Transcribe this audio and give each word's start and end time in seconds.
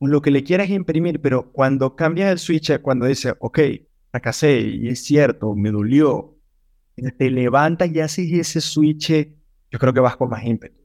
lo 0.00 0.20
que 0.20 0.30
le 0.30 0.44
quieras 0.44 0.68
imprimir, 0.68 1.20
pero 1.20 1.50
cuando 1.52 1.96
cambias 1.96 2.30
el 2.30 2.38
switch, 2.38 2.80
cuando 2.80 3.06
dices, 3.06 3.34
ok, 3.38 3.58
fracasé 4.10 4.60
y 4.60 4.88
es 4.88 5.04
cierto, 5.04 5.54
me 5.54 5.70
dolió, 5.70 6.36
te 7.18 7.30
levantas 7.30 7.90
y 7.90 8.00
haces 8.00 8.30
ese 8.32 8.60
switch, 8.60 9.10
yo 9.70 9.78
creo 9.78 9.92
que 9.92 10.00
vas 10.00 10.16
con 10.16 10.30
más 10.30 10.44
ímpetu. 10.44 10.76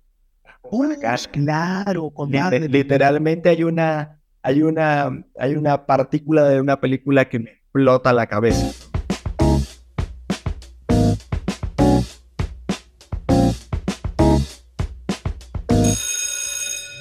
claro, 1.31 2.09
con 2.11 2.31
Literalmente 2.31 3.49
hay 3.49 3.63
una, 3.63 4.21
hay, 4.41 4.61
una, 4.61 5.25
hay 5.37 5.55
una 5.55 5.85
partícula 5.85 6.47
de 6.47 6.61
una 6.61 6.79
película 6.79 7.27
que 7.27 7.39
me 7.39 7.51
explota 7.51 8.13
la 8.13 8.27
cabeza. 8.27 8.80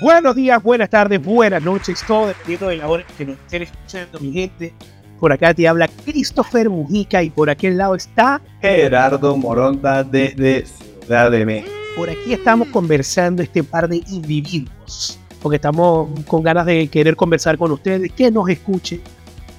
Buenos 0.01 0.35
días, 0.35 0.63
buenas 0.63 0.89
tardes, 0.89 1.23
buenas 1.23 1.63
noches, 1.63 2.03
todo 2.07 2.29
dependiendo 2.29 2.69
de 2.69 2.77
la 2.79 2.89
hora 2.89 3.05
que 3.19 3.27
nos 3.27 3.37
estén 3.37 3.63
escuchando, 3.65 4.19
mi 4.19 4.33
gente. 4.33 4.73
Por 5.19 5.31
acá 5.31 5.53
te 5.53 5.69
habla 5.69 5.89
Christopher 5.89 6.71
Mujica 6.71 7.23
y 7.23 7.29
por 7.29 7.51
aquel 7.51 7.77
lado 7.77 7.95
está 7.95 8.41
Gerardo 8.63 9.37
Moronta 9.37 10.03
desde 10.03 10.65
Ciudad 10.65 11.31
de 11.31 11.45
México. 11.45 11.71
Por 11.97 12.09
aquí 12.09 12.33
estamos 12.33 12.69
conversando 12.69 13.43
este 13.43 13.63
par 13.63 13.91
de 13.91 14.03
individuos, 14.09 15.19
porque 15.43 15.57
estamos 15.57 16.09
con 16.27 16.43
ganas 16.43 16.65
de 16.65 16.89
querer 16.89 17.15
conversar 17.15 17.59
con 17.59 17.71
ustedes, 17.71 18.11
que 18.11 18.31
nos 18.31 18.49
escuchen 18.49 19.03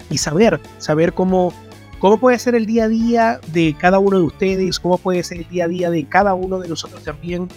y 0.10 0.18
saber, 0.18 0.60
saber 0.80 1.14
cómo, 1.14 1.54
cómo 2.00 2.20
puede 2.20 2.40
ser 2.40 2.56
el 2.56 2.66
día 2.66 2.86
a 2.86 2.88
día 2.88 3.40
de 3.54 3.76
cada 3.80 4.00
uno 4.00 4.18
de 4.18 4.24
ustedes, 4.24 4.80
cómo 4.80 4.98
puede 4.98 5.22
ser 5.22 5.38
el 5.38 5.50
día 5.50 5.66
a 5.66 5.68
día 5.68 5.92
de 5.92 6.04
cada 6.06 6.34
uno 6.34 6.58
de 6.58 6.68
nosotros 6.68 7.04
también, 7.04 7.48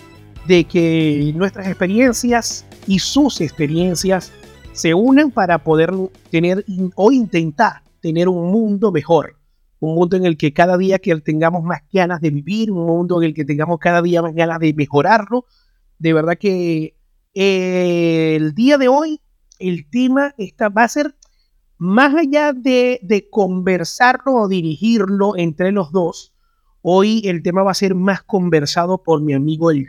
de 0.46 0.64
que 0.64 1.32
nuestras 1.34 1.66
experiencias 1.66 2.66
y 2.86 2.98
sus 2.98 3.40
experiencias 3.40 4.32
se 4.72 4.92
unan 4.92 5.30
para 5.30 5.58
poder 5.58 5.92
tener 6.30 6.64
o 6.96 7.12
intentar 7.12 7.82
tener 8.00 8.28
un 8.28 8.50
mundo 8.50 8.92
mejor, 8.92 9.38
un 9.80 9.94
mundo 9.94 10.16
en 10.16 10.26
el 10.26 10.36
que 10.36 10.52
cada 10.52 10.76
día 10.76 10.98
que 10.98 11.14
tengamos 11.20 11.62
más 11.62 11.80
ganas 11.92 12.20
de 12.20 12.30
vivir, 12.30 12.70
un 12.70 12.86
mundo 12.86 13.22
en 13.22 13.28
el 13.28 13.34
que 13.34 13.44
tengamos 13.44 13.78
cada 13.78 14.02
día 14.02 14.20
más 14.20 14.34
ganas 14.34 14.58
de 14.58 14.74
mejorarlo. 14.74 15.46
De 15.98 16.12
verdad 16.12 16.36
que 16.38 16.96
eh, 17.32 18.36
el 18.36 18.54
día 18.54 18.76
de 18.76 18.88
hoy 18.88 19.20
el 19.58 19.88
tema 19.88 20.34
va 20.76 20.82
a 20.82 20.88
ser 20.88 21.14
más 21.78 22.14
allá 22.14 22.52
de, 22.52 23.00
de 23.02 23.28
conversarlo 23.30 24.34
o 24.34 24.48
dirigirlo 24.48 25.36
entre 25.36 25.72
los 25.72 25.92
dos. 25.92 26.34
Hoy 26.82 27.22
el 27.24 27.42
tema 27.42 27.62
va 27.62 27.70
a 27.70 27.74
ser 27.74 27.94
más 27.94 28.22
conversado 28.22 29.02
por 29.02 29.22
mi 29.22 29.32
amigo 29.32 29.70
el 29.70 29.88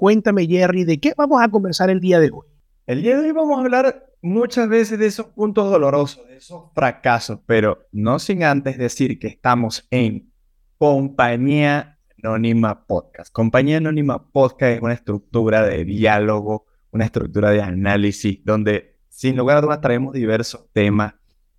Cuéntame, 0.00 0.46
Jerry, 0.46 0.84
¿de 0.84 0.98
qué 0.98 1.12
vamos 1.14 1.42
a 1.42 1.48
conversar 1.50 1.90
el 1.90 2.00
día 2.00 2.18
de 2.20 2.30
hoy? 2.30 2.46
El 2.86 3.02
día 3.02 3.18
de 3.18 3.26
hoy 3.26 3.32
vamos 3.32 3.58
a 3.58 3.60
hablar 3.60 4.06
muchas 4.22 4.66
veces 4.66 4.98
de 4.98 5.04
esos 5.04 5.26
puntos 5.26 5.70
dolorosos, 5.70 6.26
de 6.26 6.38
esos 6.38 6.72
fracasos, 6.74 7.40
pero 7.44 7.86
no 7.92 8.18
sin 8.18 8.42
antes 8.42 8.78
decir 8.78 9.18
que 9.18 9.26
estamos 9.26 9.86
en 9.90 10.32
Compañía 10.78 11.98
Anónima 12.16 12.86
Podcast. 12.86 13.30
Compañía 13.30 13.76
Anónima 13.76 14.26
Podcast 14.30 14.76
es 14.76 14.80
una 14.80 14.94
estructura 14.94 15.66
de 15.66 15.84
diálogo, 15.84 16.64
una 16.92 17.04
estructura 17.04 17.50
de 17.50 17.60
análisis, 17.60 18.42
donde 18.42 18.96
sin 19.10 19.36
lugar 19.36 19.58
a 19.58 19.60
dudas 19.60 19.82
traemos 19.82 20.14
diversos 20.14 20.64
temas. 20.72 21.12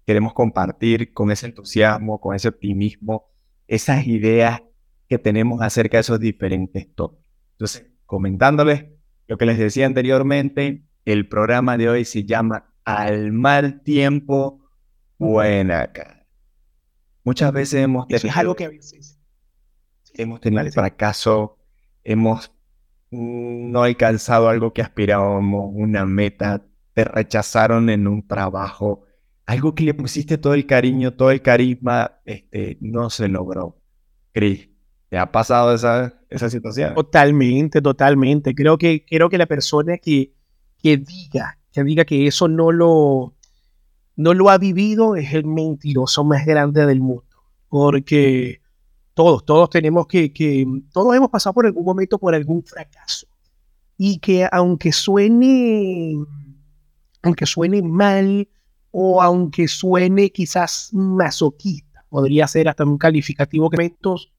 Queremos 0.04 0.34
compartir 0.34 1.14
con 1.14 1.30
ese 1.30 1.46
entusiasmo, 1.46 2.20
con 2.20 2.36
ese 2.36 2.48
optimismo, 2.48 3.30
esas 3.68 4.08
ideas 4.08 4.64
que 5.08 5.20
tenemos 5.20 5.62
acerca 5.62 5.98
de 5.98 6.02
esos 6.02 6.20
diferentes 6.20 6.92
tópicos. 6.96 7.24
Entonces, 7.52 7.91
comentándoles 8.12 8.88
lo 9.28 9.38
que 9.38 9.46
les 9.46 9.58
decía 9.58 9.86
anteriormente, 9.86 10.84
el 11.06 11.30
programa 11.30 11.78
de 11.78 11.88
hoy 11.88 12.04
se 12.04 12.26
llama 12.26 12.74
Al 12.84 13.32
mal 13.32 13.84
tiempo, 13.84 14.68
buena 15.18 15.94
cara. 15.94 16.28
Muchas 17.24 17.54
veces 17.54 17.82
hemos 17.86 18.10
tenido, 18.10 18.28
es 18.28 18.36
algo 18.36 18.54
que 18.58 18.70
hemos 20.16 20.42
tenido 20.42 20.70
fracaso, 20.74 21.58
hemos 22.04 22.52
no 23.12 23.84
alcanzado 23.84 24.50
algo 24.50 24.74
que 24.74 24.82
aspirábamos, 24.82 25.72
una 25.74 26.06
meta, 26.06 26.66
te 26.94 27.06
rechazaron 27.06 27.90
en 27.90 28.10
un 28.10 28.28
trabajo, 28.28 29.06
algo 29.46 29.74
que 29.74 29.86
le 29.86 29.94
pusiste 29.94 30.38
todo 30.38 30.54
el 30.54 30.66
cariño, 30.66 31.14
todo 31.14 31.32
el 31.32 31.42
carisma, 31.42 32.20
este, 32.26 32.78
no 32.82 33.10
se 33.10 33.30
logró. 33.30 33.82
Cris, 34.34 34.68
¿te 35.12 35.18
ha 35.18 35.30
pasado 35.30 35.74
esa, 35.74 36.14
esa 36.30 36.50
situación. 36.50 36.96
Totalmente, 36.96 37.82
totalmente. 37.82 38.56
Creo 38.56 38.78
que, 38.78 39.06
creo 39.06 39.30
que 39.30 39.38
la 39.38 39.46
persona 39.46 39.98
que, 39.98 40.34
que 40.82 40.96
diga, 40.96 41.60
que 41.74 41.84
diga 41.84 42.06
que 42.06 42.28
eso 42.28 42.48
no 42.48 42.72
lo, 42.72 43.36
no 44.16 44.34
lo 44.34 44.50
ha 44.50 44.58
vivido 44.58 45.18
es 45.18 45.34
el 45.34 45.44
mentiroso 45.44 46.24
más 46.24 46.46
grande 46.46 46.86
del 46.86 47.02
mundo. 47.02 47.26
Porque 47.68 48.62
todos, 49.14 49.44
todos 49.44 49.70
tenemos 49.70 50.08
que, 50.08 50.32
que, 50.32 50.66
todos 50.94 51.14
hemos 51.14 51.30
pasado 51.30 51.56
por 51.56 51.66
algún 51.66 51.84
momento 51.84 52.18
por 52.18 52.34
algún 52.34 52.64
fracaso. 52.64 53.28
Y 53.98 54.20
que 54.20 54.48
aunque 54.50 54.94
suene, 54.94 56.16
aunque 57.22 57.46
suene 57.46 57.82
mal 57.82 58.48
o 58.92 59.22
aunque 59.22 59.68
suene 59.68 60.32
quizás 60.32 60.90
masoquista, 60.94 61.91
podría 62.12 62.46
ser 62.46 62.68
hasta 62.68 62.84
un 62.84 62.98
calificativo 62.98 63.70
que 63.70 63.94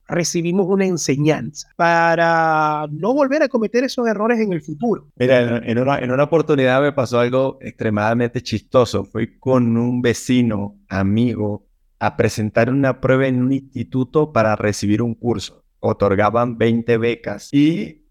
recibimos 0.06 0.66
una 0.68 0.84
enseñanza 0.84 1.68
para 1.74 2.86
no 2.90 3.14
volver 3.14 3.42
a 3.42 3.48
cometer 3.48 3.82
esos 3.82 4.06
errores 4.06 4.38
en 4.40 4.52
el 4.52 4.60
futuro. 4.60 5.08
Mira, 5.16 5.56
en 5.56 5.78
una, 5.78 5.98
en 5.98 6.10
una 6.10 6.24
oportunidad 6.24 6.82
me 6.82 6.92
pasó 6.92 7.18
algo 7.18 7.56
extremadamente 7.62 8.42
chistoso. 8.42 9.04
Fui 9.04 9.38
con 9.38 9.74
un 9.78 10.02
vecino, 10.02 10.76
amigo, 10.86 11.66
a 11.98 12.14
presentar 12.18 12.68
una 12.68 13.00
prueba 13.00 13.26
en 13.26 13.42
un 13.42 13.52
instituto 13.52 14.34
para 14.34 14.54
recibir 14.54 15.00
un 15.00 15.14
curso. 15.14 15.64
Otorgaban 15.80 16.58
20 16.58 16.98
becas 16.98 17.48
y 17.52 18.04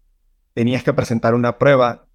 tenías 0.54 0.82
que 0.82 0.92
presentar 0.92 1.34
una 1.34 1.56
prueba. 1.56 2.08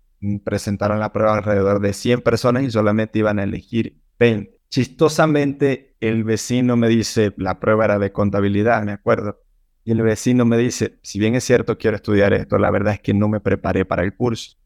Presentaron 0.43 0.99
la 0.99 1.13
prueba 1.13 1.37
alrededor 1.37 1.79
de 1.79 1.93
100 1.93 2.21
personas 2.21 2.63
y 2.63 2.71
solamente 2.71 3.19
iban 3.19 3.39
a 3.39 3.43
elegir 3.43 4.01
20. 4.19 4.56
Chistosamente, 4.69 5.95
el 5.99 6.23
vecino 6.23 6.75
me 6.75 6.89
dice, 6.89 7.33
la 7.37 7.59
prueba 7.59 7.85
era 7.85 7.99
de 7.99 8.11
contabilidad, 8.11 8.83
me 8.83 8.91
acuerdo. 8.91 9.39
Y 9.83 9.91
el 9.91 10.01
vecino 10.01 10.45
me 10.45 10.57
dice, 10.57 10.99
si 11.01 11.19
bien 11.19 11.35
es 11.35 11.45
cierto, 11.45 11.77
quiero 11.77 11.95
estudiar 11.95 12.33
esto, 12.33 12.57
la 12.57 12.69
verdad 12.71 12.95
es 12.95 12.99
que 12.99 13.13
no 13.13 13.29
me 13.29 13.39
preparé 13.39 13.85
para 13.85 14.03
el 14.03 14.15
curso. 14.15 14.57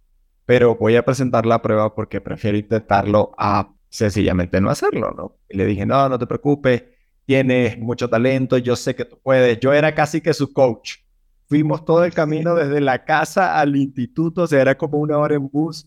Pero 0.45 0.75
voy 0.75 0.95
a 0.95 1.05
presentar 1.05 1.45
la 1.45 1.61
prueba 1.61 1.93
porque 1.93 2.19
prefiero 2.19 2.57
intentarlo 2.57 3.31
a 3.37 3.73
sencillamente 3.89 4.59
no 4.59 4.69
hacerlo, 4.71 5.11
¿no? 5.15 5.37
Y 5.49 5.57
le 5.57 5.65
dije, 5.65 5.85
no, 5.85 6.09
no 6.09 6.17
te 6.17 6.25
preocupes, 6.25 6.83
tienes 7.25 7.77
mucho 7.77 8.09
talento, 8.09 8.57
yo 8.57 8.75
sé 8.75 8.95
que 8.95 9.05
tú 9.05 9.19
puedes. 9.21 9.59
Yo 9.59 9.73
era 9.73 9.93
casi 9.93 10.21
que 10.21 10.33
su 10.33 10.51
coach. 10.51 10.95
Fuimos 11.47 11.85
todo 11.85 12.03
el 12.03 12.13
camino 12.13 12.55
desde 12.55 12.81
la 12.81 13.03
casa 13.03 13.59
al 13.59 13.75
instituto, 13.75 14.43
o 14.43 14.47
sea, 14.47 14.61
era 14.61 14.77
como 14.77 14.97
una 14.97 15.17
hora 15.17 15.35
en 15.35 15.47
bus 15.49 15.85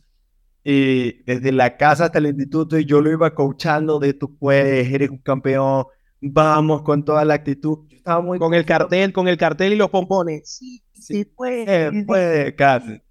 y 0.64 1.22
desde 1.24 1.52
la 1.52 1.76
casa 1.76 2.06
hasta 2.06 2.18
el 2.18 2.26
instituto 2.26 2.78
y 2.78 2.86
yo 2.86 3.02
lo 3.02 3.12
iba 3.12 3.34
coachando 3.34 3.98
de 3.98 4.14
tú 4.14 4.34
puedes, 4.38 4.90
eres 4.90 5.10
un 5.10 5.18
campeón, 5.18 5.84
vamos 6.22 6.82
con 6.82 7.04
toda 7.04 7.22
la 7.26 7.34
actitud. 7.34 7.86
Yo 7.88 7.98
estaba 7.98 8.22
muy 8.22 8.38
con 8.38 8.54
el 8.54 8.64
cartel, 8.64 9.12
con 9.12 9.28
el 9.28 9.36
cartel 9.36 9.74
y 9.74 9.76
los 9.76 9.90
pompones. 9.90 10.48
Sí, 10.48 10.82
sí, 10.94 11.26
puede, 11.26 12.04
puede, 12.04 12.54
casi. 12.54 13.02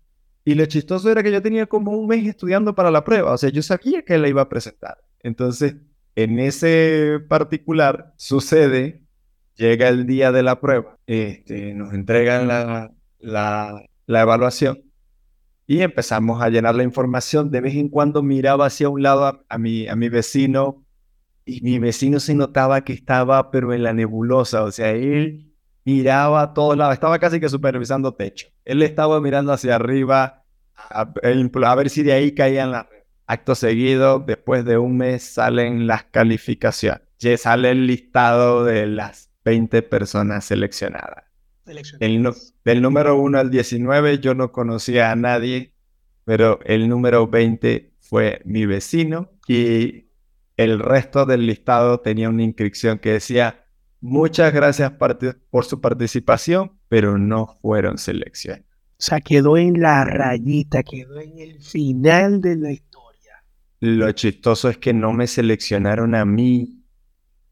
Y 0.43 0.55
lo 0.55 0.65
chistoso 0.65 1.11
era 1.11 1.21
que 1.21 1.31
yo 1.31 1.43
tenía 1.43 1.67
como 1.67 1.91
un 1.91 2.07
mes 2.07 2.25
estudiando 2.25 2.73
para 2.73 2.89
la 2.89 3.05
prueba, 3.05 3.31
o 3.31 3.37
sea, 3.37 3.49
yo 3.49 3.61
sabía 3.61 4.03
que 4.03 4.17
la 4.17 4.27
iba 4.27 4.41
a 4.41 4.49
presentar. 4.49 4.97
Entonces, 5.21 5.75
en 6.15 6.39
ese 6.39 7.19
particular 7.29 8.13
sucede, 8.17 9.03
llega 9.55 9.89
el 9.89 10.07
día 10.07 10.31
de 10.31 10.43
la 10.43 10.59
prueba, 10.59 10.97
este, 11.05 11.75
nos 11.75 11.93
entregan 11.93 12.47
la, 12.47 12.91
la, 13.19 13.83
la 14.07 14.21
evaluación 14.21 14.81
y 15.65 15.81
empezamos 15.81 16.41
a 16.41 16.49
llenar 16.49 16.75
la 16.75 16.83
información. 16.83 17.51
De 17.51 17.61
vez 17.61 17.75
en 17.75 17.89
cuando 17.89 18.21
miraba 18.21 18.65
hacia 18.65 18.89
un 18.89 19.01
lado 19.03 19.43
a, 19.47 19.57
mi, 19.57 19.87
a 19.87 19.95
mi 19.95 20.09
vecino 20.09 20.85
y 21.45 21.61
mi 21.61 21.79
vecino 21.79 22.19
se 22.19 22.35
notaba 22.35 22.83
que 22.83 22.93
estaba, 22.93 23.51
pero 23.51 23.73
en 23.73 23.83
la 23.83 23.93
nebulosa. 23.93 24.63
O 24.63 24.71
sea, 24.71 24.91
él 24.91 25.53
miraba 25.85 26.41
a 26.41 26.53
todos 26.53 26.77
lados, 26.77 26.93
estaba 26.93 27.19
casi 27.19 27.39
que 27.39 27.49
supervisando 27.49 28.13
techo. 28.13 28.47
Él 28.65 28.81
estaba 28.81 29.19
mirando 29.19 29.51
hacia 29.51 29.75
arriba 29.75 30.43
a, 30.75 31.75
ver 31.75 31.89
si 31.89 32.03
de 32.03 32.13
ahí 32.13 32.33
caían 32.33 32.71
las... 32.71 32.87
Acto 33.25 33.55
seguido, 33.55 34.19
después 34.19 34.65
de 34.65 34.77
un 34.77 34.97
mes, 34.97 35.23
salen 35.23 35.87
las 35.87 36.03
calificaciones. 36.03 37.01
Ya 37.19 37.37
sale 37.37 37.71
el 37.71 37.87
listado 37.87 38.65
de 38.65 38.85
las 38.85 39.31
20 39.45 39.81
personas 39.81 40.43
seleccionadas. 40.43 41.23
Del, 41.65 42.81
número 42.81 43.17
1 43.17 43.39
al 43.39 43.49
19 43.49 44.19
yo 44.19 44.35
no 44.35 44.51
conocía 44.51 45.11
a 45.11 45.15
nadie, 45.15 45.73
pero 46.25 46.59
el 46.65 46.89
número 46.89 47.27
20 47.27 47.93
fue 48.01 48.41
mi 48.43 48.65
vecino 48.65 49.31
y 49.47 50.07
el 50.57 50.79
resto 50.79 51.25
del 51.25 51.45
listado 51.45 52.01
tenía 52.01 52.29
una 52.29 52.43
inscripción 52.43 52.99
que 52.99 53.13
decía 53.13 53.65
muchas 54.01 54.53
gracias 54.53 54.91
por 54.91 55.65
su 55.65 55.79
participación, 55.79 56.73
pero 56.89 57.17
no 57.17 57.57
fueron 57.61 57.97
seleccionados. 57.97 58.67
O 58.67 59.05
sea, 59.05 59.21
quedó 59.21 59.57
en 59.57 59.81
la 59.81 60.03
rayita, 60.03 60.83
quedó 60.83 61.19
en 61.19 61.39
el 61.39 61.61
final 61.61 62.41
de 62.41 62.57
la 62.57 62.71
historia. 62.71 63.43
lo 63.79 64.11
chistoso 64.11 64.69
es 64.69 64.77
que 64.77 64.93
no 64.93 65.13
me 65.13 65.27
seleccionaron 65.27 66.13
a 66.13 66.25
mí 66.25 66.83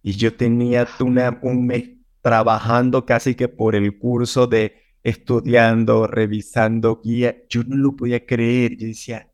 y 0.04 0.14
yo 0.14 0.36
tenía 0.36 0.88
una, 1.00 1.40
un 1.42 1.66
mes 1.66 2.01
trabajando 2.22 3.06
casi 3.06 3.36
que 3.36 3.48
por 3.48 3.76
el 3.76 3.98
curso 3.98 4.48
de 4.48 4.76
estudiando, 5.04 6.08
revisando 6.08 7.02
guía. 7.04 7.36
Yo 7.50 7.64
no 7.64 7.76
lo 7.76 7.96
podía 7.96 8.26
creer. 8.26 8.78
Yo 8.78 8.88
decía, 8.88 9.32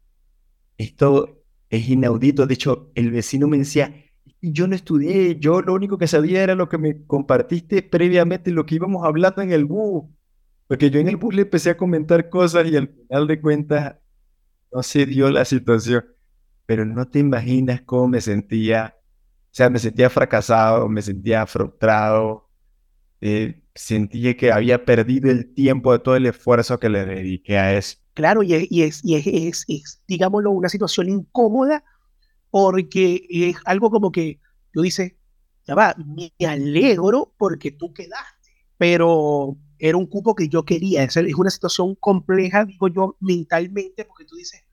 esto 0.78 1.44
es 1.70 1.90
inaudito. 1.90 2.46
De 2.48 2.54
hecho, 2.54 2.92
el 2.96 3.12
vecino 3.12 3.48
me 3.48 3.58
decía, 3.58 3.94
yo 4.42 4.68
no 4.68 4.76
estudié, 4.76 5.40
yo 5.40 5.62
lo 5.62 5.74
único 5.74 5.98
que 5.98 6.08
sabía 6.08 6.44
era 6.44 6.56
lo 6.56 6.70
que 6.70 6.78
me 6.78 7.06
compartiste 7.06 7.82
previamente, 7.82 8.52
lo 8.52 8.66
que 8.66 8.76
íbamos 8.76 9.06
hablando 9.06 9.42
en 9.42 9.52
el 9.52 9.66
bus. 9.66 10.06
Porque 10.68 10.90
yo 10.90 11.00
en 11.00 11.08
el 11.08 11.18
bus 11.18 11.34
le 11.34 11.44
empecé 11.44 11.72
a 11.72 11.78
comentar 11.78 12.30
cosas 12.30 12.68
y 12.68 12.76
al 12.76 12.90
final 12.90 13.28
de 13.28 13.42
cuentas 13.42 13.96
no 14.72 14.84
se 14.84 15.06
dio 15.06 15.30
la 15.32 15.46
situación. 15.46 16.06
Pero 16.66 16.86
no 16.86 17.08
te 17.08 17.20
imaginas 17.20 17.82
cómo 17.82 18.10
me 18.10 18.22
sentía. 18.22 18.96
O 18.98 19.50
sea, 19.58 19.70
me 19.70 19.80
sentía 19.80 20.10
fracasado, 20.10 20.90
me 20.90 21.02
sentía 21.02 21.46
frustrado. 21.48 22.47
Eh, 23.22 23.62
sentía 23.74 24.36
que 24.38 24.52
había 24.52 24.86
perdido 24.86 25.30
el 25.30 25.54
tiempo 25.54 25.92
de 25.92 26.00
todo 26.00 26.16
el 26.16 26.26
esfuerzo 26.26 26.80
que 26.80 26.90
le 26.90 27.06
dediqué 27.06 27.58
a 27.58 27.78
eso. 27.78 27.98
Claro, 28.14 28.44
y 28.44 28.54
es, 28.54 28.72
y 28.72 28.84
es, 28.84 29.04
y 29.04 29.16
es, 29.16 29.66
es 29.68 30.02
digámoslo, 30.08 30.52
una 30.52 30.70
situación 30.70 31.10
incómoda 31.10 31.84
porque 32.50 33.26
es 33.30 33.58
algo 33.66 33.92
como 33.92 34.12
que 34.12 34.40
tú 34.72 34.82
dices, 34.82 35.14
ya 35.66 35.76
va, 35.76 35.96
me 35.98 36.32
alegro 36.46 37.34
porque 37.38 37.72
tú 37.72 37.94
quedaste, 37.94 38.52
pero 38.78 39.58
era 39.80 39.98
un 39.98 40.08
cupo 40.08 40.34
que 40.36 40.48
yo 40.48 40.64
quería. 40.66 41.04
Es, 41.04 41.18
es 41.18 41.36
una 41.36 41.50
situación 41.50 41.96
compleja, 41.96 42.66
digo 42.66 42.88
yo, 42.88 43.18
mentalmente, 43.20 44.06
porque 44.06 44.26
tú 44.26 44.36
dices, 44.36 44.64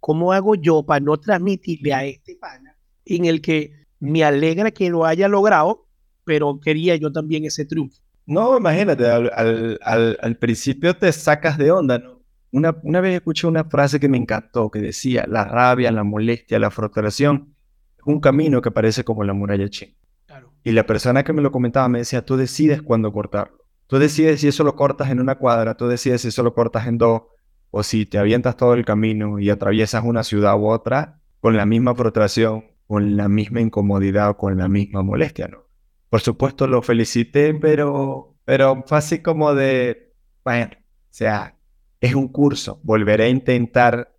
¿cómo 0.00 0.32
hago 0.32 0.54
yo 0.54 0.84
para 0.84 1.00
no 1.00 1.16
transmitirle 1.18 1.92
a 1.92 2.04
este 2.04 2.36
pana 2.36 2.76
en 3.04 3.24
el 3.24 3.40
que 3.40 3.86
me 4.00 4.24
alegra 4.24 4.70
que 4.70 4.90
lo 4.90 5.04
haya 5.04 5.28
logrado, 5.28 5.87
pero 6.28 6.60
quería 6.60 6.94
yo 6.96 7.10
también 7.10 7.46
ese 7.46 7.64
triunfo? 7.64 8.02
No, 8.26 8.58
imagínate, 8.58 9.06
al, 9.06 9.32
al, 9.34 10.18
al, 10.20 10.36
principio 10.36 10.94
te 10.94 11.10
sacas 11.10 11.56
de 11.56 11.70
onda, 11.70 11.98
¿no? 11.98 12.20
Una, 12.50 12.76
una, 12.82 13.00
vez 13.00 13.14
escuché 13.14 13.46
una 13.46 13.64
frase 13.64 13.98
que 13.98 14.10
me 14.10 14.18
encantó, 14.18 14.70
que 14.70 14.78
decía, 14.78 15.24
la 15.26 15.46
rabia, 15.46 15.90
la 15.90 16.04
molestia, 16.04 16.58
la 16.58 16.70
frustración 16.70 17.54
es 17.96 18.04
un 18.04 18.20
camino 18.20 18.60
que 18.60 18.70
parece 18.70 19.04
como 19.04 19.24
la 19.24 19.32
muralla 19.32 19.70
china. 19.70 19.94
Claro. 20.26 20.52
Y 20.62 20.72
la 20.72 20.84
persona 20.84 21.24
que 21.24 21.32
me 21.32 21.40
lo 21.40 21.50
comentaba 21.50 21.88
me 21.88 22.00
decía, 22.00 22.26
tú 22.26 22.36
decides 22.36 22.82
cuándo 22.82 23.10
cortarlo. 23.10 23.64
Tú 23.86 23.98
decides 23.98 24.42
si 24.42 24.48
eso 24.48 24.64
lo 24.64 24.76
cortas 24.76 25.10
en 25.10 25.20
una 25.20 25.36
cuadra, 25.36 25.78
tú 25.78 25.88
decides 25.88 26.20
si 26.20 26.28
eso 26.28 26.42
lo 26.42 26.52
cortas 26.52 26.86
en 26.86 26.98
dos, 26.98 27.22
o 27.70 27.82
si 27.82 28.04
te 28.04 28.18
avientas 28.18 28.58
todo 28.58 28.74
el 28.74 28.84
camino 28.84 29.38
y 29.38 29.48
atraviesas 29.48 30.04
una 30.04 30.22
ciudad 30.22 30.58
u 30.58 30.66
otra 30.68 31.22
con 31.40 31.56
la 31.56 31.64
misma 31.64 31.94
frustración, 31.94 32.64
con 32.86 33.16
la 33.16 33.28
misma 33.28 33.62
incomodidad 33.62 34.30
o 34.30 34.36
con 34.36 34.58
la 34.58 34.68
misma 34.68 35.02
molestia, 35.02 35.48
¿no? 35.48 35.67
Por 36.08 36.20
supuesto 36.20 36.66
lo 36.66 36.82
felicité, 36.82 37.54
pero, 37.54 38.36
pero 38.44 38.84
fue 38.86 38.98
así 38.98 39.20
como 39.20 39.54
de, 39.54 40.14
bueno, 40.44 40.70
o 40.72 41.08
sea, 41.10 41.58
es 42.00 42.14
un 42.14 42.28
curso, 42.28 42.80
volveré 42.82 43.24
a 43.24 43.28
intentar 43.28 44.14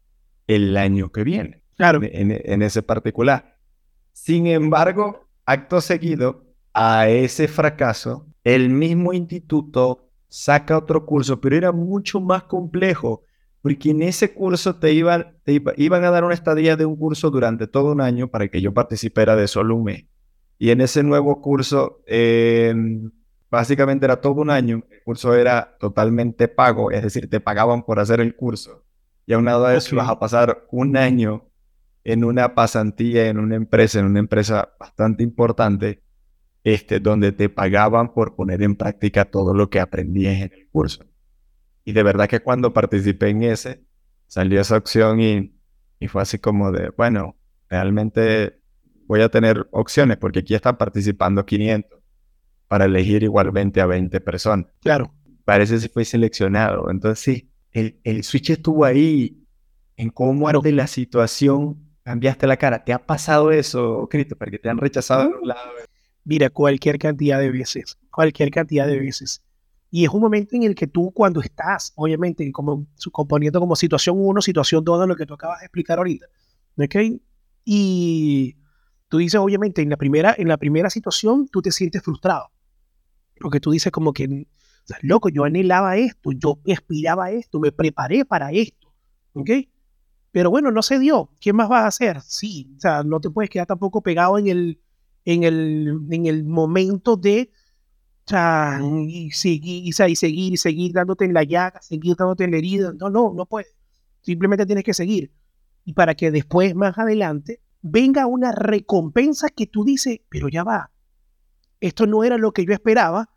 el 0.48 0.78
año 0.78 1.12
que 1.12 1.24
viene. 1.24 1.64
Claro. 1.78 2.00
En, 2.04 2.40
en 2.44 2.62
ese 2.62 2.84
particular. 2.84 3.58
Sin 4.12 4.48
embargo, 4.48 5.30
acto 5.46 5.82
seguido 5.82 6.46
a 6.74 7.08
ese 7.10 7.48
fracaso, 7.48 8.28
el 8.44 8.70
mismo 8.70 9.14
instituto 9.14 10.10
saca 10.28 10.78
otro 10.78 11.06
curso, 11.06 11.42
pero 11.42 11.56
era 11.56 11.72
mucho 11.72 12.22
más 12.22 12.44
complejo, 12.44 13.24
porque 13.62 13.90
en 13.92 14.04
ese 14.04 14.34
curso 14.34 14.76
te 14.76 14.94
iban, 14.94 15.38
te 15.44 15.62
iban 15.78 16.04
a 16.04 16.12
dar 16.12 16.24
una 16.24 16.34
estadía 16.34 16.76
de 16.76 16.86
un 16.86 16.96
curso 16.96 17.30
durante 17.30 17.68
todo 17.68 17.92
un 17.92 18.02
año 18.02 18.30
para 18.30 18.48
que 18.48 18.62
yo 18.62 18.74
participara 18.74 19.36
de 19.36 19.48
solo 19.48 19.76
un 19.76 19.84
mes. 19.86 20.06
Y 20.60 20.72
en 20.72 20.82
ese 20.82 21.04
nuevo 21.04 21.42
curso, 21.42 22.04
eh, 22.06 22.76
básicamente 23.50 24.06
era 24.06 24.20
todo 24.20 24.42
un 24.42 24.50
año. 24.50 24.84
El 24.92 25.02
curso 25.04 25.34
era 25.34 25.78
totalmente 25.80 26.50
pago, 26.50 26.92
es 26.92 27.02
decir, 27.02 27.30
te 27.30 27.40
pagaban 27.40 27.84
por 27.84 28.00
hacer 28.00 28.20
el 28.20 28.36
curso. 28.36 28.84
Y 29.26 29.34
aunado 29.34 29.66
a 29.66 29.76
eso, 29.76 29.96
vas 29.96 30.10
a 30.10 30.20
pasar 30.20 30.66
un 30.70 30.98
año 30.98 31.48
en 32.04 32.26
una 32.26 32.56
pasantía, 32.56 33.28
en 33.28 33.40
una 33.40 33.56
empresa, 33.56 34.00
en 34.00 34.06
una 34.06 34.20
empresa 34.20 34.74
bastante 34.78 35.24
importante, 35.24 36.04
este, 36.66 37.00
donde 37.00 37.32
te 37.32 37.48
pagaban 37.48 38.14
por 38.14 38.36
poner 38.36 38.62
en 38.62 38.76
práctica 38.76 39.24
todo 39.26 39.54
lo 39.54 39.70
que 39.70 39.80
aprendías 39.80 40.42
en 40.42 40.52
el 40.54 40.68
curso. 40.70 41.06
Y 41.86 41.94
de 41.94 42.04
verdad 42.04 42.28
que 42.28 42.42
cuando 42.42 42.74
participé 42.74 43.30
en 43.30 43.44
ese, 43.44 43.86
salió 44.28 44.60
esa 44.60 44.76
opción 44.76 45.22
y, 45.22 45.56
y 46.00 46.08
fue 46.10 46.22
así 46.22 46.38
como 46.38 46.72
de, 46.74 46.90
bueno, 46.98 47.38
realmente 47.70 48.59
voy 49.10 49.22
a 49.22 49.30
tener 49.30 49.68
opciones 49.72 50.18
porque 50.18 50.40
aquí 50.40 50.54
están 50.54 50.78
participando 50.78 51.44
500 51.44 52.00
para 52.68 52.86
elegir 52.86 53.24
igualmente 53.24 53.82
a 53.82 53.88
20 53.88 54.22
personas. 54.22 54.68
Claro. 54.82 55.12
Parece 55.46 55.80
que 55.80 55.90
fue 55.90 56.06
seleccionado. 56.06 56.92
Entonces, 56.92 57.20
sí, 57.20 57.50
el, 57.72 58.00
el 58.04 58.24
switch 58.24 58.52
estuvo 58.52 58.86
ahí 58.86 59.44
en 59.98 60.12
cómo 60.12 60.48
ante 60.48 60.72
la 60.72 60.86
situación 60.86 61.80
cambiaste 62.04 62.46
la 62.46 62.58
cara. 62.58 62.86
¿Te 62.86 62.94
ha 62.94 63.00
pasado 63.00 63.52
eso, 63.52 64.08
Christopher, 64.12 64.52
que 64.52 64.60
te 64.60 64.70
han 64.70 64.78
rechazado 64.78 65.24
de 65.24 65.36
un 65.42 65.48
lado? 65.48 65.72
Mira, 66.24 66.52
cualquier 66.52 67.00
cantidad 67.00 67.40
de 67.40 67.50
veces, 67.50 67.98
cualquier 68.12 68.52
cantidad 68.52 68.86
de 68.86 69.00
veces. 69.00 69.42
Y 69.90 70.06
es 70.06 70.12
un 70.12 70.22
momento 70.22 70.56
en 70.56 70.62
el 70.62 70.76
que 70.76 70.86
tú 70.86 71.12
cuando 71.12 71.42
estás, 71.42 71.94
obviamente, 71.96 72.52
como 72.52 72.86
componiendo 73.12 73.60
como 73.60 73.76
situación 73.76 74.18
1, 74.20 74.40
situación 74.44 74.84
2 74.84 75.02
de 75.02 75.08
lo 75.08 75.16
que 75.16 75.26
tú 75.26 75.34
acabas 75.34 75.62
de 75.62 75.66
explicar 75.66 75.98
ahorita, 75.98 76.28
¿ok? 76.78 76.96
Y 77.66 78.56
tú 79.10 79.18
dices, 79.18 79.40
obviamente, 79.40 79.82
en 79.82 79.90
la 79.90 79.98
primera, 79.98 80.34
en 80.38 80.48
la 80.48 80.58
primera 80.58 80.90
situación 80.90 81.48
tú 81.48 81.62
te 81.62 81.72
sientes 81.72 82.02
frustrado. 82.02 82.52
Porque 83.40 83.60
tú 83.60 83.72
dices 83.72 83.92
como 83.92 84.14
que, 84.14 84.48
loco, 85.02 85.30
yo 85.30 85.44
anhelaba 85.44 85.98
esto, 85.98 86.32
yo 86.32 86.60
aspiraba 86.72 87.32
esto, 87.32 87.60
me 87.60 87.72
preparé 87.72 88.26
para 88.26 88.52
esto. 88.52 88.94
¿Ok? 89.34 89.50
Pero 90.32 90.52
bueno, 90.52 90.72
no 90.72 90.82
se 90.82 91.00
dio. 91.00 91.32
¿Qué 91.40 91.54
más 91.54 91.70
vas 91.70 91.84
a 91.84 91.88
hacer? 91.88 92.22
Sí, 92.22 92.72
o 92.78 92.80
sea, 92.80 93.04
no 93.04 93.20
te 93.20 93.30
puedes 93.30 93.50
quedar 93.50 93.68
tampoco 93.68 94.02
pegado 94.02 94.38
en 94.38 94.48
el, 94.48 94.82
en 95.26 95.44
el, 95.44 96.00
en 96.12 96.26
el 96.26 96.46
momento 96.46 97.18
de 97.18 97.52
y 99.08 99.32
seguir, 99.32 99.88
y 99.88 99.92
seguir, 99.92 100.54
y 100.54 100.58
seguir 100.58 100.94
dándote 100.94 101.26
en 101.26 101.34
la 101.34 101.44
llaga, 101.44 101.82
seguir 101.82 102.16
dándote 102.16 102.44
en 102.44 102.52
la 102.52 102.58
herida. 102.58 102.94
No, 103.00 103.10
no, 103.10 103.34
no 103.34 103.46
puedes. 103.46 103.76
Simplemente 104.22 104.66
tienes 104.66 104.84
que 104.84 104.94
seguir. 104.94 105.32
Y 105.84 105.94
para 105.94 106.14
que 106.14 106.30
después, 106.30 106.76
más 106.76 106.98
adelante, 106.98 107.62
venga 107.82 108.26
una 108.26 108.52
recompensa 108.52 109.50
que 109.50 109.68
tú 109.68 109.84
dices, 109.84 110.20
pero 110.30 110.50
ya 110.50 110.64
va, 110.64 110.92
esto 111.80 112.06
no 112.06 112.24
era 112.24 112.38
lo 112.38 112.52
que 112.52 112.66
yo 112.66 112.74
esperaba, 112.74 113.30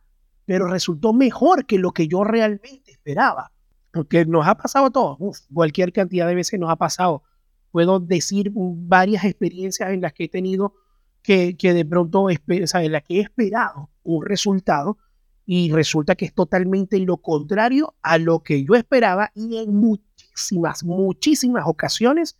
pero 0.45 0.67
resultó 0.67 1.13
mejor 1.13 1.67
que 1.67 1.79
lo 1.79 1.93
que 1.93 2.09
yo 2.09 2.25
realmente 2.25 2.91
esperaba. 2.91 3.53
Porque 3.93 4.25
nos 4.25 4.47
ha 4.47 4.57
pasado 4.57 4.91
todo, 4.91 5.19
cualquier 5.53 5.93
cantidad 5.93 6.27
de 6.27 6.35
veces 6.35 6.59
nos 6.59 6.71
ha 6.71 6.77
pasado. 6.77 7.23
Puedo 7.71 8.01
decir 8.01 8.51
varias 8.55 9.25
experiencias 9.25 9.91
en 9.91 10.01
las 10.01 10.13
que 10.13 10.25
he 10.25 10.29
tenido 10.29 10.75
que, 11.23 11.57
que 11.57 11.73
de 11.73 11.85
pronto, 11.85 12.25
o 12.25 12.31
sea, 12.67 12.83
en 12.83 12.93
las 12.93 13.03
que 13.05 13.19
he 13.19 13.21
esperado 13.21 13.91
un 14.03 14.25
resultado 14.25 14.99
y 15.45 15.71
resulta 15.73 16.15
que 16.15 16.25
es 16.25 16.35
totalmente 16.35 16.99
lo 17.01 17.19
contrario 17.19 17.95
a 18.03 18.19
lo 18.19 18.43
que 18.43 18.65
yo 18.65 18.75
esperaba 18.75 19.31
y 19.35 19.59
en 19.59 19.75
muchísimas, 19.75 20.85
muchísimas 20.85 21.65
ocasiones 21.67 22.39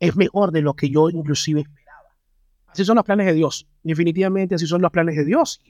es 0.00 0.16
mejor 0.16 0.52
de 0.52 0.62
lo 0.62 0.74
que 0.74 0.90
yo 0.90 1.10
inclusive 1.10 1.60
esperaba. 1.62 2.14
Así 2.66 2.84
son 2.84 2.96
los 2.96 3.04
planes 3.04 3.26
de 3.26 3.34
Dios. 3.34 3.66
Definitivamente 3.82 4.54
así 4.54 4.66
son 4.66 4.82
los 4.82 4.90
planes 4.90 5.16
de 5.16 5.24
Dios. 5.24 5.60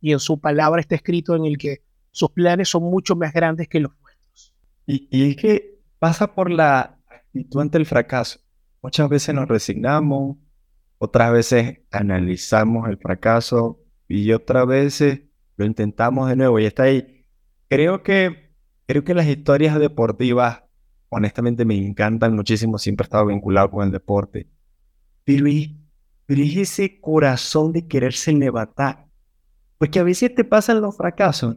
Y 0.00 0.12
en 0.12 0.20
su 0.20 0.38
palabra 0.40 0.80
está 0.80 0.94
escrito 0.94 1.34
en 1.34 1.44
el 1.44 1.58
que 1.58 1.82
sus 2.10 2.30
planes 2.30 2.68
son 2.68 2.84
mucho 2.84 3.16
más 3.16 3.32
grandes 3.32 3.68
que 3.68 3.80
los 3.80 3.92
nuestros. 4.00 4.54
Y, 4.86 5.08
y 5.10 5.30
es 5.30 5.36
que 5.36 5.80
pasa 5.98 6.34
por 6.34 6.50
la 6.50 6.98
actitud 7.08 7.60
ante 7.60 7.78
el 7.78 7.86
fracaso. 7.86 8.40
Muchas 8.82 9.08
veces 9.08 9.34
nos 9.34 9.48
resignamos, 9.48 10.36
otras 10.98 11.32
veces 11.32 11.80
analizamos 11.90 12.88
el 12.88 12.98
fracaso 12.98 13.80
y 14.08 14.32
otras 14.32 14.66
veces 14.66 15.22
lo 15.56 15.64
intentamos 15.64 16.28
de 16.28 16.36
nuevo 16.36 16.58
y 16.58 16.66
está 16.66 16.84
ahí. 16.84 17.24
Creo 17.68 18.02
que, 18.02 18.52
creo 18.86 19.04
que 19.04 19.14
las 19.14 19.26
historias 19.26 19.78
deportivas 19.78 20.63
honestamente 21.08 21.64
me 21.64 21.76
encantan 21.76 22.34
muchísimo, 22.34 22.78
siempre 22.78 23.04
he 23.04 23.06
estado 23.06 23.26
vinculado 23.26 23.70
con 23.70 23.84
el 23.84 23.92
deporte. 23.92 24.48
Pero 25.24 25.46
es, 25.46 25.70
ese 26.28 27.00
corazón 27.00 27.72
de 27.72 27.86
quererse 27.86 28.32
levantar. 28.32 29.06
Porque 29.78 29.98
a 29.98 30.02
veces 30.02 30.34
te 30.34 30.44
pasan 30.44 30.80
los 30.80 30.96
fracasos. 30.96 31.56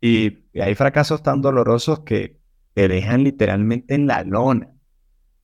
Y 0.00 0.44
hay 0.60 0.74
fracasos 0.74 1.22
tan 1.22 1.40
dolorosos 1.40 2.00
que 2.00 2.40
te 2.74 2.88
dejan 2.88 3.24
literalmente 3.24 3.94
en 3.94 4.06
la 4.06 4.22
lona. 4.22 4.70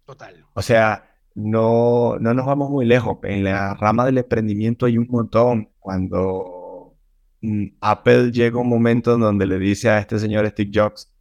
Total. 0.05 0.45
O 0.55 0.63
sea, 0.63 1.11
no, 1.35 2.19
no 2.19 2.35
nos 2.35 2.47
vamos 2.47 2.71
muy 2.71 2.85
lejos. 2.85 3.19
En 3.23 3.45
la 3.45 3.75
rama 3.75 4.05
del 4.05 4.19
emprendimiento 4.19 4.87
hay 4.87 4.99
un 4.99 5.07
montón. 5.09 5.71
Cuando 5.79 6.97
mm, 7.41 7.67
Apple 7.81 8.33
llega 8.33 8.59
un 8.59 8.69
momento 8.69 9.15
en 9.15 9.21
donde 9.21 9.47
le 9.47 9.59
dice 9.59 9.89
a 9.91 9.99
este 9.99 10.19
señor 10.19 10.49
Steve 10.49 10.71
Jobs, 10.75 11.13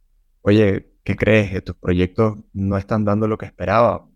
oye, 0.42 0.89
¿qué 1.04 1.16
crees? 1.16 1.50
Que 1.50 1.62
tus 1.62 1.76
proyectos 1.76 2.38
no 2.52 2.76
están 2.76 3.04
dando 3.04 3.28
lo 3.28 3.38
que 3.38 3.46
esperaba. 3.46 4.08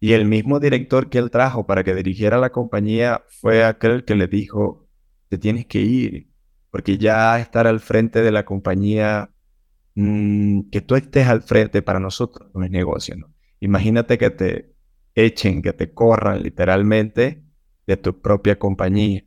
Y 0.00 0.12
el 0.12 0.26
mismo 0.26 0.60
director 0.60 1.08
que 1.08 1.18
él 1.18 1.30
trajo 1.30 1.66
para 1.66 1.82
que 1.84 1.94
dirigiera 1.94 2.38
la 2.38 2.50
compañía 2.50 3.24
fue 3.28 3.64
aquel 3.64 4.04
que 4.04 4.14
le 4.14 4.26
dijo, 4.26 4.88
te 5.28 5.38
tienes 5.38 5.66
que 5.66 5.80
ir, 5.80 6.30
porque 6.70 6.98
ya 6.98 7.38
estar 7.40 7.66
al 7.66 7.80
frente 7.80 8.22
de 8.22 8.32
la 8.32 8.44
compañía, 8.44 9.30
mm, 9.94 10.68
que 10.70 10.80
tú 10.82 10.94
estés 10.96 11.26
al 11.26 11.42
frente 11.42 11.82
para 11.82 12.00
nosotros 12.00 12.50
no 12.54 12.64
es 12.64 12.70
negocio, 12.70 13.16
¿no? 13.16 13.32
Imagínate 13.60 14.18
que 14.18 14.30
te 14.30 14.74
echen, 15.14 15.62
que 15.62 15.72
te 15.72 15.92
corran 15.92 16.42
literalmente 16.42 17.42
de 17.86 17.96
tu 17.96 18.20
propia 18.20 18.58
compañía. 18.58 19.24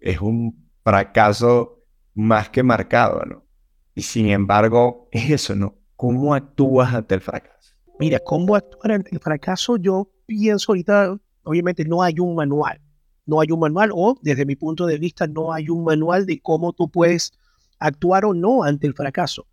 Es 0.00 0.20
un 0.20 0.68
fracaso 0.82 1.84
más 2.14 2.50
que 2.50 2.62
marcado, 2.62 3.24
¿no? 3.24 3.46
Y 3.94 4.02
sin 4.02 4.28
embargo, 4.28 5.08
es 5.12 5.30
eso, 5.30 5.54
¿no? 5.54 5.78
¿Cómo 5.96 6.34
actúas 6.34 6.92
ante 6.94 7.14
el 7.14 7.22
fracaso? 7.22 7.74
Mira, 7.98 8.18
¿cómo 8.18 8.54
actuar 8.54 8.92
ante 8.92 9.14
el 9.14 9.20
fracaso? 9.20 9.78
Yo 9.78 10.10
pienso 10.26 10.72
ahorita, 10.72 11.16
obviamente 11.42 11.86
no 11.86 12.02
hay 12.02 12.20
un 12.20 12.34
manual, 12.34 12.80
no 13.24 13.40
hay 13.40 13.50
un 13.50 13.60
manual 13.60 13.90
o 13.94 14.18
desde 14.20 14.44
mi 14.44 14.56
punto 14.56 14.84
de 14.84 14.98
vista 14.98 15.26
no 15.26 15.54
hay 15.54 15.70
un 15.70 15.84
manual 15.84 16.26
de 16.26 16.40
cómo 16.40 16.74
tú 16.74 16.90
puedes 16.90 17.32
actuar 17.78 18.26
o 18.26 18.34
no 18.34 18.62
ante 18.62 18.86
el 18.86 18.92
fracaso. 18.92 19.46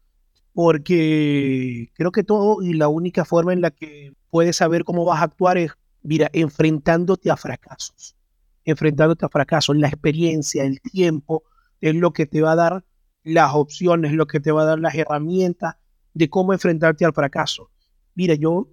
Porque 0.53 1.89
creo 1.95 2.11
que 2.11 2.23
todo 2.23 2.61
y 2.61 2.73
la 2.73 2.89
única 2.89 3.23
forma 3.23 3.53
en 3.53 3.61
la 3.61 3.71
que 3.71 4.13
puedes 4.29 4.57
saber 4.57 4.83
cómo 4.83 5.05
vas 5.05 5.21
a 5.21 5.25
actuar 5.25 5.57
es, 5.57 5.71
mira, 6.03 6.29
enfrentándote 6.33 7.31
a 7.31 7.37
fracasos. 7.37 8.17
Enfrentándote 8.65 9.25
a 9.25 9.29
fracasos. 9.29 9.77
La 9.77 9.87
experiencia, 9.87 10.65
el 10.65 10.81
tiempo 10.81 11.43
es 11.79 11.95
lo 11.95 12.11
que 12.11 12.25
te 12.25 12.41
va 12.41 12.51
a 12.51 12.55
dar 12.55 12.85
las 13.23 13.53
opciones, 13.55 14.11
lo 14.11 14.27
que 14.27 14.41
te 14.41 14.51
va 14.51 14.63
a 14.63 14.65
dar 14.65 14.79
las 14.79 14.93
herramientas 14.95 15.75
de 16.13 16.29
cómo 16.29 16.53
enfrentarte 16.53 17.05
al 17.05 17.13
fracaso. 17.13 17.69
Mira, 18.15 18.35
yo, 18.35 18.69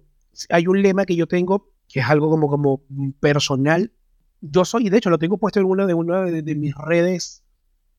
hay 0.49 0.67
un 0.67 0.81
lema 0.81 1.05
que 1.05 1.15
yo 1.15 1.27
tengo 1.27 1.71
que 1.91 1.99
es 1.99 2.05
algo 2.05 2.29
como, 2.29 2.49
como 2.49 2.81
personal. 3.19 3.91
Yo 4.39 4.65
soy, 4.65 4.89
de 4.89 4.97
hecho 4.97 5.09
lo 5.09 5.19
tengo 5.19 5.37
puesto 5.37 5.59
en 5.59 5.65
una 5.65 5.85
de, 5.85 5.93
una 5.93 6.21
de, 6.21 6.55
mis 6.55 6.73
redes 6.75 7.43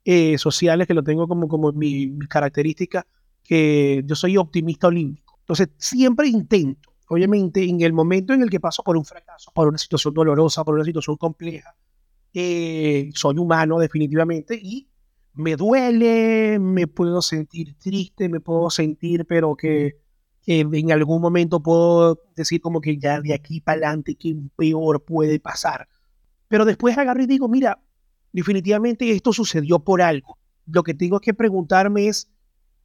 eh, 0.05 0.39
sociales, 0.39 0.87
que 0.87 0.95
lo 0.95 1.03
tengo 1.03 1.29
como, 1.29 1.47
como 1.47 1.73
mi, 1.73 2.09
mi 2.09 2.27
característica, 2.27 3.07
que 3.43 4.03
yo 4.07 4.17
soy 4.17 4.37
optimista 4.37 4.87
olímpico. 4.87 5.39
Entonces, 5.41 5.69
siempre 5.77 6.29
intento, 6.29 6.95
obviamente, 7.09 7.63
en 7.65 7.83
el 7.83 7.93
momento 7.93 8.33
en 8.33 8.43
el 8.43 8.51
que 8.51 8.61
paso 8.61 8.83
por 8.83 8.97
un 8.97 9.05
fracaso, 9.05 9.51
por 9.55 9.69
una 9.69 9.79
situación 9.79 10.15
dolorosa, 10.15 10.65
por 10.65 10.75
una 10.75 10.85
situación 10.85 11.17
compleja, 11.17 11.75
eh, 12.33 13.11
soy 13.15 13.37
humano 13.37 13.79
definitivamente 13.79 14.59
y 14.61 14.89
me 15.35 15.57
duele, 15.57 16.59
me 16.59 16.87
puedo 16.87 17.23
sentir 17.23 17.75
triste, 17.79 18.29
me 18.29 18.41
puedo 18.41 18.71
sentir, 18.71 19.27
pero 19.27 19.57
que, 19.57 19.97
en 20.47 20.91
algún 20.93 21.23
momento 21.23 21.63
puedo 21.63 22.21
decir 22.37 22.61
como 22.61 22.81
que 22.81 22.99
ya 22.99 23.21
de 23.21 23.33
aquí 23.33 23.61
para 23.61 23.87
adelante, 23.87 24.17
que 24.17 24.37
peor 24.57 25.05
puede 25.05 25.39
pasar. 25.39 25.89
Pero 26.49 26.65
después 26.65 26.99
agarro 26.99 27.23
y 27.23 27.27
digo, 27.27 27.49
mira, 27.49 27.81
definitivamente 28.33 29.11
esto 29.11 29.33
sucedió 29.33 29.79
por 29.79 30.03
algo. 30.03 30.39
Lo 30.67 30.83
que 30.83 30.95
tengo 30.95 31.21
que 31.21 31.33
preguntarme 31.33 32.09
es, 32.09 32.29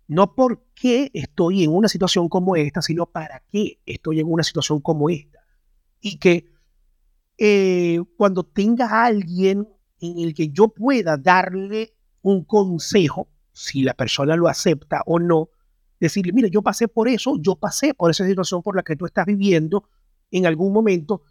no 0.07 0.35
por 0.35 0.63
qué 0.73 1.11
estoy 1.13 1.63
en 1.63 1.71
una 1.71 1.89
situación 1.89 2.29
como 2.29 2.55
esta, 2.55 2.81
sino 2.81 3.07
para 3.07 3.43
qué 3.51 3.79
estoy 3.85 4.21
en 4.21 4.31
una 4.31 4.43
situación 4.43 4.79
como 4.79 5.09
esta. 5.09 5.39
Y 5.99 6.17
que 6.17 6.49
eh, 7.37 7.99
cuando 8.15 8.43
tenga 8.43 9.03
alguien 9.03 9.67
en 9.99 10.19
el 10.19 10.33
que 10.33 10.49
yo 10.49 10.69
pueda 10.69 11.17
darle 11.17 11.96
un 12.27 12.43
consejo, 12.43 13.29
si 13.53 13.83
la 13.83 13.93
persona 13.93 14.35
lo 14.35 14.49
acepta 14.49 15.01
o 15.05 15.17
no, 15.17 15.49
decirle, 15.99 16.33
mire, 16.33 16.49
yo 16.49 16.61
pasé 16.61 16.89
por 16.89 17.07
eso, 17.07 17.37
yo 17.39 17.55
pasé 17.55 17.93
por 17.93 18.11
esa 18.11 18.27
situación 18.27 18.61
por 18.61 18.75
la 18.75 18.83
que 18.83 18.97
tú 18.97 19.05
estás 19.05 19.25
viviendo 19.25 19.89
en 20.29 20.45
algún 20.45 20.73
momento 20.73 21.23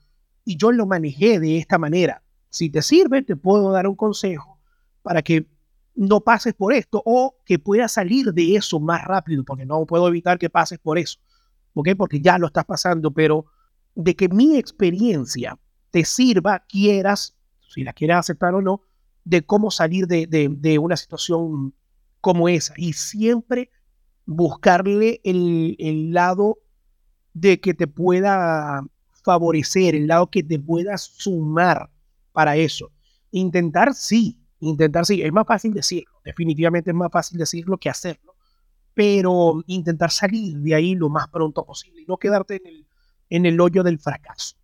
y 0.44 0.56
yo 0.56 0.72
lo 0.72 0.86
manejé 0.86 1.38
de 1.38 1.58
esta 1.58 1.76
manera. 1.76 2.22
Si 2.48 2.70
te 2.70 2.80
sirve, 2.80 3.22
te 3.22 3.36
puedo 3.36 3.70
dar 3.70 3.86
un 3.86 3.94
consejo 3.94 4.58
para 5.02 5.20
que 5.20 5.46
no 5.94 6.20
pases 6.20 6.54
por 6.54 6.72
esto 6.72 7.02
o 7.04 7.36
que 7.44 7.58
puedas 7.58 7.92
salir 7.92 8.32
de 8.32 8.56
eso 8.56 8.80
más 8.80 9.04
rápido, 9.04 9.44
porque 9.44 9.66
no 9.66 9.84
puedo 9.84 10.08
evitar 10.08 10.38
que 10.38 10.48
pases 10.48 10.78
por 10.78 10.98
eso, 10.98 11.18
¿ok? 11.74 11.90
Porque 11.96 12.20
ya 12.20 12.38
lo 12.38 12.46
estás 12.46 12.64
pasando, 12.64 13.10
pero 13.10 13.44
de 13.94 14.16
que 14.16 14.30
mi 14.30 14.56
experiencia 14.56 15.58
te 15.90 16.06
sirva, 16.06 16.64
quieras, 16.66 17.36
si 17.68 17.84
la 17.84 17.92
quieras 17.92 18.20
aceptar 18.20 18.54
o 18.54 18.62
no, 18.62 18.80
de 19.26 19.42
cómo 19.42 19.72
salir 19.72 20.06
de, 20.06 20.78
una 20.78 20.96
situación 20.96 21.74
como 22.20 22.48
esa. 22.48 22.74
Y 22.76 22.92
siempre 22.92 23.70
buscarle 24.24 25.20
el, 25.24 26.12
lado 26.12 26.58
de 27.34 27.60
que 27.60 27.74
te 27.74 27.88
pueda 27.88 28.86
favorecer, 29.24 29.96
el 29.96 30.06
lado 30.06 30.30
que 30.30 30.44
te 30.44 30.60
pueda 30.60 30.96
sumar 30.96 31.90
para 32.32 32.56
eso. 32.56 32.92
Intentar 33.32 33.94
sí, 33.94 34.38
intentar 34.60 35.04
sí, 35.04 35.20
es 35.20 35.32
más 35.32 35.46
fácil 35.46 35.74
decirlo, 35.74 36.14
definitivamente 36.24 36.90
es 36.90 36.96
más 36.96 37.10
fácil 37.10 37.36
decirlo 37.36 37.78
que 37.78 37.90
hacerlo, 37.90 38.36
pero 38.94 39.64
intentar 39.66 40.12
salir 40.12 40.56
de 40.58 40.74
ahí 40.76 40.94
lo 40.94 41.08
más 41.08 41.26
pronto 41.28 41.64
posible 41.64 42.02
y 42.02 42.06
no 42.06 42.16
quedarte 42.16 42.60
en 42.62 42.66
el, 42.66 42.86
en 43.28 43.46
el 43.46 43.60
hoyo 43.60 43.82
del 43.82 43.98
fracaso. 43.98 44.54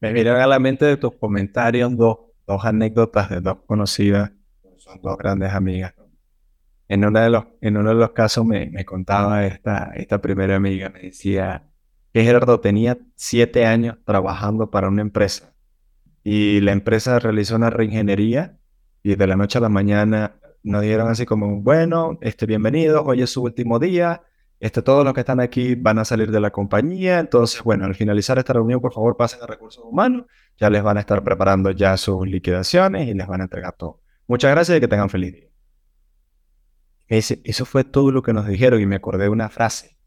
Me 0.00 0.12
vinieron 0.12 0.40
a 0.40 0.46
la 0.46 0.60
mente 0.60 0.84
de 0.84 0.96
tus 0.96 1.12
comentarios 1.16 1.96
dos 1.96 2.18
dos 2.46 2.64
anécdotas 2.64 3.30
de 3.30 3.40
dos 3.40 3.58
conocidas, 3.66 4.32
son 4.78 5.00
dos 5.02 5.16
grandes 5.18 5.52
amigas. 5.52 5.94
En, 6.88 7.04
uno 7.04 7.20
de 7.20 7.30
los, 7.30 7.44
en 7.60 7.76
uno 7.76 7.90
de 7.90 7.94
los 7.94 8.10
casos 8.10 8.44
me, 8.44 8.68
me 8.70 8.84
contaba 8.84 9.46
esta, 9.46 9.92
esta 9.94 10.20
primera 10.20 10.56
amiga, 10.56 10.90
me 10.90 11.00
decía 11.00 11.70
que 12.12 12.24
Gerardo 12.24 12.60
tenía 12.60 12.98
siete 13.14 13.64
años 13.64 13.96
trabajando 14.04 14.70
para 14.70 14.88
una 14.88 15.02
empresa 15.02 15.54
y 16.24 16.60
la 16.60 16.72
empresa 16.72 17.18
realizó 17.18 17.56
una 17.56 17.70
reingeniería 17.70 18.58
y 19.02 19.14
de 19.14 19.26
la 19.26 19.36
noche 19.36 19.58
a 19.58 19.62
la 19.62 19.68
mañana 19.68 20.36
nos 20.62 20.82
dijeron 20.82 21.08
así 21.08 21.26
como, 21.26 21.60
bueno, 21.60 22.18
este, 22.20 22.46
bienvenidos, 22.46 23.02
hoy 23.04 23.22
es 23.22 23.30
su 23.30 23.42
último 23.42 23.78
día, 23.78 24.22
este, 24.60 24.80
todos 24.80 25.04
los 25.04 25.12
que 25.12 25.20
están 25.20 25.40
aquí 25.40 25.74
van 25.74 25.98
a 25.98 26.04
salir 26.04 26.30
de 26.30 26.38
la 26.38 26.52
compañía. 26.52 27.18
Entonces, 27.18 27.62
bueno, 27.64 27.84
al 27.84 27.96
finalizar 27.96 28.38
esta 28.38 28.52
reunión, 28.52 28.80
por 28.80 28.92
favor, 28.92 29.16
pasen 29.16 29.42
a 29.42 29.46
recursos 29.46 29.82
humanos. 29.84 30.26
Ya 30.58 30.70
les 30.70 30.82
van 30.82 30.96
a 30.96 31.00
estar 31.00 31.22
preparando 31.24 31.70
ya 31.70 31.96
sus 31.96 32.26
liquidaciones 32.26 33.08
y 33.08 33.14
les 33.14 33.26
van 33.26 33.40
a 33.40 33.44
entregar 33.44 33.74
todo. 33.76 34.00
Muchas 34.26 34.50
gracias 34.50 34.78
y 34.78 34.80
que 34.80 34.88
tengan 34.88 35.10
feliz 35.10 35.34
día. 35.34 35.48
eso 37.08 37.64
fue 37.64 37.84
todo 37.84 38.10
lo 38.10 38.22
que 38.22 38.32
nos 38.32 38.46
dijeron 38.46 38.80
y 38.80 38.86
me 38.86 38.96
acordé 38.96 39.24
de 39.24 39.30
una 39.30 39.48
frase. 39.48 39.98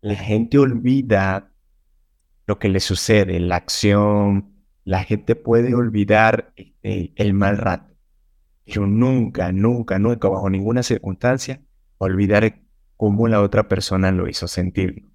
La 0.00 0.16
gente 0.16 0.58
olvida 0.58 1.52
lo 2.46 2.58
que 2.58 2.68
le 2.68 2.80
sucede, 2.80 3.40
la 3.40 3.56
acción. 3.56 4.52
La 4.84 5.02
gente 5.04 5.34
puede 5.34 5.74
olvidar 5.74 6.52
este, 6.56 7.12
el 7.16 7.32
mal 7.32 7.56
rato. 7.56 7.94
Yo 8.66 8.86
nunca, 8.86 9.52
nunca, 9.52 9.98
nunca, 9.98 10.28
bajo 10.28 10.50
ninguna 10.50 10.82
circunstancia, 10.82 11.62
olvidar 11.98 12.60
cómo 12.96 13.28
la 13.28 13.40
otra 13.40 13.68
persona 13.68 14.10
lo 14.10 14.28
hizo 14.28 14.48
sentir. 14.48 15.06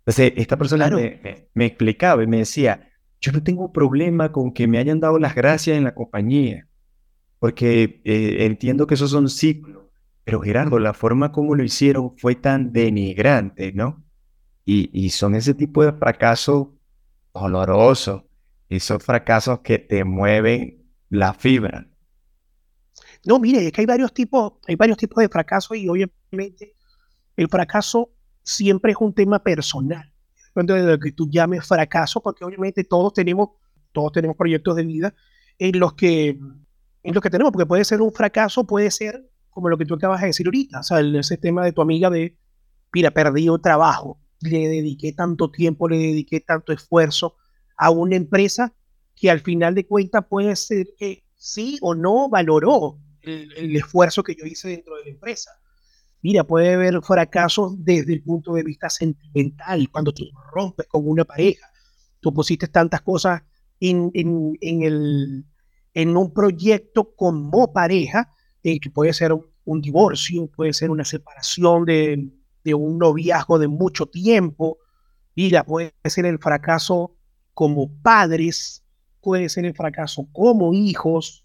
Entonces, 0.00 0.32
esta 0.36 0.56
persona 0.56 0.88
me, 0.88 1.66
explicaba 1.66 2.22
y 2.22 2.26
me 2.26 2.38
decía, 2.38 2.87
yo 3.20 3.32
no 3.32 3.42
tengo 3.42 3.72
problema 3.72 4.32
con 4.32 4.52
que 4.52 4.66
me 4.66 4.78
hayan 4.78 5.00
dado 5.00 5.18
las 5.18 5.34
gracias 5.34 5.76
en 5.76 5.84
la 5.84 5.94
compañía, 5.94 6.68
porque 7.38 8.00
eh, 8.04 8.46
entiendo 8.46 8.86
que 8.86 8.94
esos 8.94 9.10
son 9.10 9.28
ciclos, 9.28 9.84
pero 10.24 10.40
Gerardo, 10.40 10.78
la 10.78 10.94
forma 10.94 11.32
como 11.32 11.54
lo 11.54 11.64
hicieron 11.64 12.16
fue 12.18 12.34
tan 12.34 12.72
denigrante, 12.72 13.72
¿no? 13.72 14.04
Y, 14.64 14.90
y 14.92 15.10
son 15.10 15.34
ese 15.34 15.54
tipo 15.54 15.82
de 15.84 15.92
fracasos 15.92 16.68
dolorosos, 17.32 18.24
esos 18.68 19.02
fracasos 19.02 19.60
que 19.60 19.78
te 19.78 20.04
mueven 20.04 20.84
la 21.08 21.32
fibra. 21.32 21.86
No, 23.24 23.38
mire, 23.38 23.66
es 23.66 23.72
que 23.72 23.80
hay 23.80 23.86
varios 23.86 24.12
tipos, 24.12 24.54
hay 24.66 24.76
varios 24.76 24.98
tipos 24.98 25.22
de 25.22 25.28
fracasos 25.28 25.76
y 25.76 25.88
obviamente 25.88 26.74
el 27.36 27.48
fracaso 27.48 28.10
siempre 28.42 28.92
es 28.92 28.98
un 29.00 29.14
tema 29.14 29.42
personal. 29.42 30.12
De 30.66 30.82
lo 30.82 30.98
que 30.98 31.12
tú 31.12 31.28
llames 31.30 31.66
fracaso, 31.66 32.20
porque 32.20 32.44
obviamente 32.44 32.84
todos 32.84 33.12
tenemos, 33.12 33.50
todos 33.92 34.12
tenemos 34.12 34.36
proyectos 34.36 34.76
de 34.76 34.84
vida 34.84 35.14
en 35.58 35.78
los 35.78 35.94
que, 35.94 36.30
en 36.30 37.14
los 37.14 37.22
que 37.22 37.30
tenemos, 37.30 37.52
porque 37.52 37.66
puede 37.66 37.84
ser 37.84 38.00
un 38.00 38.12
fracaso, 38.12 38.66
puede 38.66 38.90
ser 38.90 39.28
como 39.50 39.68
lo 39.68 39.78
que 39.78 39.84
tú 39.84 39.94
acabas 39.94 40.20
de 40.20 40.28
decir 40.28 40.46
ahorita, 40.46 40.80
o 40.80 40.82
sea, 40.82 41.00
ese 41.00 41.36
tema 41.36 41.64
de 41.64 41.72
tu 41.72 41.80
amiga 41.80 42.10
de, 42.10 42.36
mira, 42.92 43.10
perdí 43.10 43.48
un 43.48 43.60
trabajo, 43.60 44.20
le 44.40 44.68
dediqué 44.68 45.12
tanto 45.12 45.50
tiempo, 45.50 45.88
le 45.88 45.98
dediqué 45.98 46.40
tanto 46.40 46.72
esfuerzo 46.72 47.36
a 47.76 47.90
una 47.90 48.16
empresa 48.16 48.74
que 49.16 49.30
al 49.30 49.40
final 49.40 49.74
de 49.74 49.86
cuentas 49.86 50.24
puede 50.28 50.54
ser 50.54 50.86
que 50.96 51.24
sí 51.34 51.78
o 51.80 51.94
no 51.94 52.28
valoró 52.28 52.98
el 53.22 53.76
esfuerzo 53.76 54.22
que 54.22 54.34
yo 54.34 54.44
hice 54.44 54.68
dentro 54.68 54.96
de 54.96 55.04
la 55.04 55.10
empresa. 55.10 55.50
Mira, 56.20 56.44
puede 56.44 56.74
haber 56.74 57.00
fracasos 57.02 57.72
desde 57.78 58.14
el 58.14 58.22
punto 58.22 58.54
de 58.54 58.64
vista 58.64 58.90
sentimental, 58.90 59.88
cuando 59.90 60.12
tú 60.12 60.24
rompes 60.52 60.86
con 60.88 61.08
una 61.08 61.24
pareja. 61.24 61.66
Tú 62.20 62.34
pusiste 62.34 62.66
tantas 62.66 63.02
cosas 63.02 63.42
en, 63.78 64.10
en, 64.14 64.82
el, 64.82 65.44
en 65.94 66.16
un 66.16 66.32
proyecto 66.32 67.14
como 67.14 67.72
pareja, 67.72 68.34
eh, 68.64 68.80
que 68.80 68.90
puede 68.90 69.12
ser 69.12 69.32
un, 69.32 69.80
divorcio, 69.80 70.48
puede 70.48 70.72
ser 70.72 70.90
una 70.90 71.04
separación 71.04 71.84
de, 71.84 72.32
de 72.64 72.74
un 72.74 72.98
noviazgo 72.98 73.58
de 73.58 73.68
mucho 73.68 74.06
tiempo. 74.06 74.78
Mira, 75.36 75.64
puede 75.64 75.94
ser 76.04 76.26
el 76.26 76.38
fracaso 76.38 77.14
como 77.54 77.92
padres, 78.02 78.82
puede 79.20 79.48
ser 79.48 79.66
el 79.66 79.74
fracaso 79.74 80.26
como 80.32 80.74
hijos, 80.74 81.44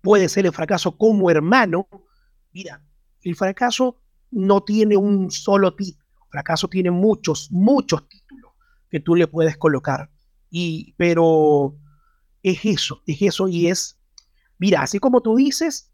puede 0.00 0.28
ser 0.28 0.46
el 0.46 0.52
fracaso 0.52 0.96
como 0.96 1.30
hermano. 1.30 1.88
Mira, 2.52 2.84
el 3.22 3.36
fracaso 3.36 3.96
no 4.30 4.62
tiene 4.62 4.96
un 4.96 5.30
solo 5.30 5.74
título, 5.74 6.06
el 6.24 6.30
fracaso 6.30 6.68
tiene 6.68 6.90
muchos, 6.90 7.50
muchos 7.50 8.08
títulos 8.08 8.52
que 8.90 9.00
tú 9.00 9.14
le 9.14 9.26
puedes 9.26 9.56
colocar. 9.56 10.10
Y, 10.50 10.94
pero 10.96 11.76
es 12.42 12.64
eso, 12.64 13.02
es 13.06 13.22
eso 13.22 13.48
y 13.48 13.68
es, 13.68 13.98
mira, 14.58 14.82
así 14.82 14.98
como 14.98 15.20
tú 15.20 15.36
dices, 15.36 15.92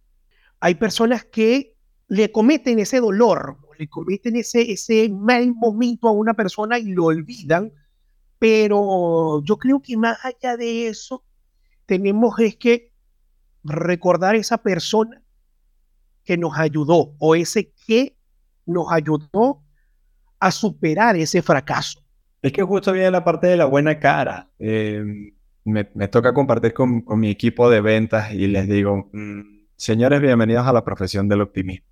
hay 0.61 0.76
personas 0.76 1.25
que 1.25 1.76
le 2.09 2.30
cometen 2.33 2.78
ese 2.78 3.00
dolor, 3.00 3.59
le 3.78 3.88
cometen 3.88 4.37
ese, 4.37 4.71
ese 4.71 5.09
mal 5.11 5.52
momento 5.54 6.09
a 6.09 6.12
una 6.12 6.35
persona 6.35 6.78
y 6.78 6.92
lo 6.92 7.06
olvidan, 7.06 7.73
pero 8.38 9.42
yo 9.45 9.59
creo 9.59 9.83
que 9.83 9.97
más 9.97 10.18
allá 10.25 10.56
de 10.56 10.88
eso, 10.88 11.25
tenemos 11.87 12.37
que 12.59 12.92
recordar 13.64 14.37
esa 14.37 14.59
persona 14.59 15.23
que 16.26 16.37
nos 16.37 16.59
ayudó 16.59 17.14
o 17.18 17.35
ese 17.35 17.73
que 17.87 18.16
nos 18.66 18.92
ayudó 18.92 19.62
a 20.40 20.50
superar 20.50 21.16
ese 21.16 21.40
fracaso. 21.40 22.00
Es 22.42 22.52
que 22.52 22.62
justo 22.62 22.92
viene 22.92 23.11
la 23.11 23.25
parte 23.25 23.47
de 23.47 23.56
la 23.56 23.64
buena 23.64 23.99
cara. 23.99 24.50
Em, 24.59 25.33
me, 25.64 25.85
toca 26.09 26.35
compartir 26.35 26.75
con, 26.75 27.04
mi 27.16 27.30
equipo 27.30 27.71
de 27.71 27.80
ventas 27.80 28.33
y 28.33 28.47
les 28.49 28.68
digo, 28.68 29.09
mm, 29.12 29.66
señores, 29.76 30.21
bienvenidos 30.21 30.66
a 30.66 30.73
la 30.73 30.85
profesión 30.85 31.28
del 31.28 31.40
optimismo. 31.40 31.87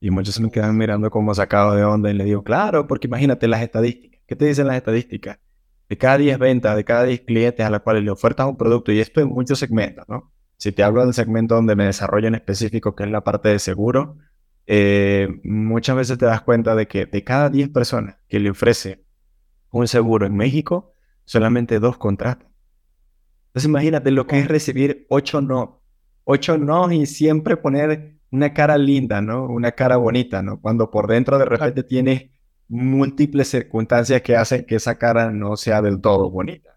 Y 0.00 0.10
muchos 0.10 0.34
se 0.34 0.42
me 0.42 0.50
quedan 0.50 0.76
mirando 0.76 1.08
como 1.08 1.34
sacado 1.34 1.74
de 1.74 1.84
onda 1.84 2.10
y 2.10 2.14
les 2.14 2.26
digo, 2.26 2.42
claro, 2.42 2.86
porque 2.86 3.06
imagínate 3.06 3.48
las 3.48 3.62
estadísticas. 3.62 4.20
¿Qué 4.26 4.36
te 4.36 4.44
dicen 4.44 4.66
las 4.66 4.76
estadísticas? 4.76 5.38
De 5.88 5.96
cada 5.96 6.18
10 6.18 6.38
ventas, 6.38 6.76
de 6.76 6.84
cada 6.84 7.04
10 7.04 7.20
clientes 7.22 7.64
a 7.64 7.70
los 7.70 7.80
cuales 7.80 8.02
le 8.02 8.10
ofertas 8.10 8.46
un 8.46 8.56
producto, 8.56 8.90
y 8.92 8.98
esto 8.98 9.20
en 9.20 9.28
muchos 9.28 9.58
segmentos, 9.58 10.04
¿no? 10.08 10.32
Si 10.58 10.72
te 10.72 10.82
hablo 10.82 11.04
del 11.04 11.14
segmento 11.14 11.54
donde 11.54 11.76
me 11.76 11.84
desarrollo 11.84 12.28
en 12.28 12.34
específico, 12.34 12.94
que 12.94 13.04
es 13.04 13.10
la 13.10 13.22
parte 13.22 13.48
de 13.50 13.58
seguro, 13.58 14.16
eh, 14.66 15.28
muchas 15.44 15.96
veces 15.96 16.18
te 16.18 16.26
das 16.26 16.42
cuenta 16.42 16.74
de 16.74 16.88
que 16.88 17.06
de 17.06 17.22
cada 17.24 17.50
10 17.50 17.68
personas 17.68 18.16
que 18.28 18.40
le 18.40 18.50
ofrece 18.50 19.04
un 19.70 19.86
seguro 19.86 20.26
en 20.26 20.36
México, 20.36 20.94
solamente 21.24 21.78
dos 21.78 21.98
contratan. 21.98 22.48
Entonces 23.48 23.68
imagínate 23.68 24.10
lo 24.10 24.26
que 24.26 24.38
es 24.38 24.48
recibir 24.48 25.06
8 25.08 25.40
no. 25.40 25.82
8 26.24 26.58
no 26.58 26.90
y 26.90 27.06
siempre 27.06 27.56
poner 27.56 28.18
una 28.30 28.52
cara 28.52 28.76
linda, 28.78 29.20
¿no? 29.20 29.44
Una 29.44 29.72
cara 29.72 29.96
bonita, 29.96 30.42
¿no? 30.42 30.60
Cuando 30.60 30.90
por 30.90 31.06
dentro 31.06 31.38
de 31.38 31.44
repente 31.44 31.82
tienes 31.82 32.30
múltiples 32.68 33.48
circunstancias 33.48 34.22
que 34.22 34.36
hacen 34.36 34.64
que 34.66 34.76
esa 34.76 34.98
cara 34.98 35.30
no 35.30 35.56
sea 35.56 35.82
del 35.82 36.00
todo 36.00 36.30
bonita. 36.30 36.75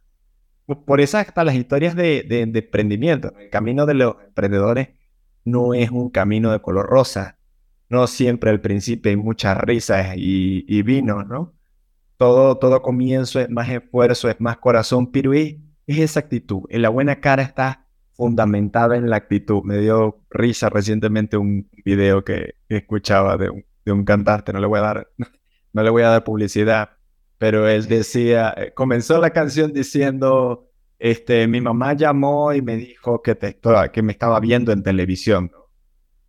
Por 0.76 1.02
eso 1.02 1.18
hasta 1.18 1.44
las 1.44 1.56
historias 1.56 1.96
de, 1.96 2.24
de, 2.28 2.42
emprendimiento. 2.42 3.34
El 3.40 3.50
camino 3.50 3.86
de 3.86 3.96
los 3.96 4.16
emprendedores 4.24 4.90
no 5.44 5.74
es 5.74 5.90
un 5.90 6.10
camino 6.10 6.52
de 6.52 6.62
color 6.62 6.88
rosa. 6.88 7.40
No 7.90 8.06
siempre 8.06 8.52
al 8.52 8.62
principio 8.62 9.10
hay 9.10 9.16
muchas 9.16 9.58
risas 9.58 10.16
y, 10.16 10.66
y 10.68 10.82
vino, 10.84 11.24
¿no? 11.24 11.54
Todo, 12.18 12.58
todo 12.58 12.82
comienzo 12.82 13.40
es 13.40 13.50
más 13.50 13.70
esfuerzo, 13.70 14.30
es 14.30 14.40
más 14.40 14.58
corazón, 14.58 15.12
pero 15.12 15.34
es, 15.34 15.56
esa 15.88 16.20
actitud. 16.20 16.64
En 16.70 16.84
la 16.84 16.90
buena 16.90 17.20
cara 17.20 17.42
está 17.42 17.88
fundamentada 18.14 18.96
en 18.98 19.10
la 19.10 19.16
actitud. 19.16 19.64
Me 19.64 19.78
dio 19.78 20.22
risa 20.30 20.70
recientemente 20.70 21.38
un 21.38 21.68
video 21.84 22.24
que, 22.24 22.56
escuchaba 22.68 23.38
de 23.38 23.50
un, 23.50 23.66
de 23.86 23.92
un, 23.92 24.04
cantante, 24.06 24.54
no 24.54 24.60
le 24.60 24.68
voy 24.68 24.80
a 24.80 24.82
dar, 24.84 25.08
no 25.74 25.82
le 25.82 25.90
voy 25.90 26.04
a 26.04 26.10
dar 26.10 26.24
publicidad, 26.24 26.99
pero 27.40 27.68
él 27.68 27.88
decía, 27.88 28.54
eh, 28.56 28.74
comenzó 28.76 29.20
la 29.20 29.32
canción 29.32 29.74
diciendo, 29.74 30.70
este, 31.00 31.48
mi 31.48 31.62
mamá 31.62 31.94
llamó 31.94 32.54
y 32.54 32.62
me 32.62 32.76
dijo 32.76 33.24
que, 33.24 33.34
te, 33.34 33.58
que 33.92 34.02
me 34.04 34.12
estaba 34.12 34.40
viendo 34.42 34.72
en 34.74 34.84
televisión. 34.84 35.52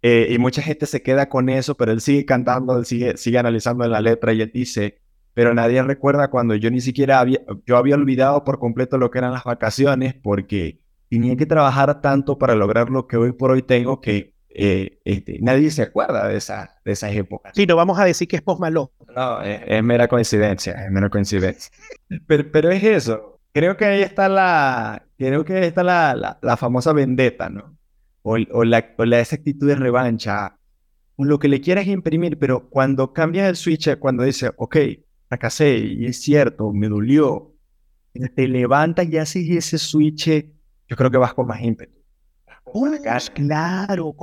Eh, 0.02 0.28
y 0.30 0.38
mucha 0.38 0.62
gente 0.62 0.86
se 0.86 1.02
queda 1.02 1.28
con 1.28 1.50
eso, 1.50 1.76
pero 1.76 1.92
él 1.92 2.00
sigue 2.00 2.24
cantando, 2.24 2.78
él 2.78 2.86
sigue, 2.86 3.16
sigue 3.18 3.38
analizando 3.38 3.86
la 3.86 4.00
letra 4.00 4.32
y 4.32 4.40
él 4.40 4.50
dice, 4.54 5.02
pero 5.34 5.52
nadie 5.52 5.82
recuerda 5.82 6.30
cuando 6.30 6.54
yo 6.54 6.70
ni 6.70 6.80
siquiera 6.80 7.18
había, 7.18 7.40
yo 7.66 7.76
había 7.76 7.96
olvidado 7.96 8.44
por 8.44 8.60
completo 8.60 8.96
lo 8.96 9.10
que 9.10 9.18
eran 9.18 9.32
las 9.32 9.44
vacaciones 9.44 10.14
porque 10.14 10.80
tenía 11.10 11.36
que 11.36 11.44
trabajar 11.44 12.00
tanto 12.00 12.38
para 12.38 12.54
lograr 12.54 12.88
lo 12.88 13.08
que 13.08 13.16
hoy 13.16 13.32
por 13.32 13.50
hoy 13.50 13.62
tengo 13.62 14.00
que 14.00 14.34
eh, 14.52 15.00
este, 15.04 15.38
nadie 15.40 15.70
se 15.70 15.82
acuerda 15.82 16.26
de, 16.28 16.36
esa, 16.36 16.80
de 16.84 16.92
esas 16.92 17.14
épocas. 17.14 17.52
Sí, 17.54 17.66
no 17.66 17.76
vamos 17.76 17.98
a 17.98 18.04
decir 18.04 18.26
que 18.26 18.36
es 18.36 18.42
post. 18.42 18.60
No, 19.14 19.42
es, 19.42 19.82
mera 19.82 20.08
coincidencia, 20.08 20.84
es 20.84 20.90
mera 20.90 21.08
coincidencia. 21.08 21.70
pero, 22.26 22.50
pero, 22.50 22.70
es 22.70 22.82
eso. 22.82 23.40
Creo 23.52 23.76
que 23.76 23.84
ahí 23.84 24.02
está 24.02 24.28
la, 24.28 25.04
creo 25.18 25.44
que 25.44 25.54
ahí 25.54 25.64
está 25.64 25.82
la, 25.82 26.38
la, 26.40 26.56
famosa 26.56 26.92
vendetta, 26.92 27.48
¿no? 27.48 27.76
O, 28.22 28.36
o, 28.52 28.64
la, 28.64 28.94
o 28.96 29.04
la 29.04 29.20
esa 29.20 29.36
actitud 29.36 29.66
de 29.66 29.76
revancha, 29.76 30.56
o 31.16 31.24
lo 31.24 31.38
que 31.38 31.48
le 31.48 31.60
quieras 31.60 31.86
imprimir, 31.86 32.38
pero 32.38 32.68
cuando 32.68 33.12
cambias 33.12 33.48
el 33.48 33.56
switch, 33.56 33.98
cuando 33.98 34.22
dices, 34.22 34.52
ok, 34.56 34.76
fracasé, 35.28 35.78
y 35.78 36.06
es 36.06 36.22
cierto, 36.22 36.72
me 36.72 36.88
dolió, 36.88 37.54
te 38.34 38.48
levantas 38.48 39.08
y 39.08 39.18
haces 39.18 39.48
ese 39.50 39.78
switch, 39.78 40.28
yo 40.88 40.96
creo 40.96 41.10
que 41.10 41.18
vas 41.18 41.34
con 41.34 41.46
más 41.46 41.60
ímpetu 41.60 42.00
claro, 43.34 44.14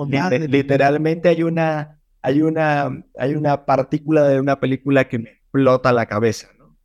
literalmente 0.47 1.30
hay 1.30 1.43
una, 1.43 1.96
hay 2.27 2.41
una, 2.41 3.05
hay 3.17 3.35
una 3.35 3.65
partícula 3.65 4.27
de 4.27 4.41
una 4.41 4.59
película 4.59 5.07
que 5.07 5.17
me 5.17 5.29
explota 5.29 5.93
la 5.93 6.07
cabeza, 6.07 6.49
¿no? 6.59 6.75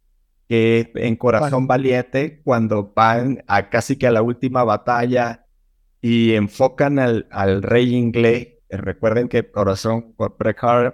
Que 0.49 0.93
en 0.95 1.17
Corazón 1.17 1.67
Valiente, 1.67 2.43
cuando 2.45 2.93
van 2.95 3.43
a 3.49 3.69
casi 3.69 3.97
que 3.97 4.07
a 4.07 4.13
la 4.13 4.23
última 4.23 4.63
batalla 4.63 5.47
y 6.01 6.35
enfocan 6.35 7.01
al, 7.01 7.27
al 7.33 7.63
rey 7.65 7.93
inglés. 7.93 8.51
Recuerden 8.71 9.29
que 9.29 9.51
Corazón 9.51 10.15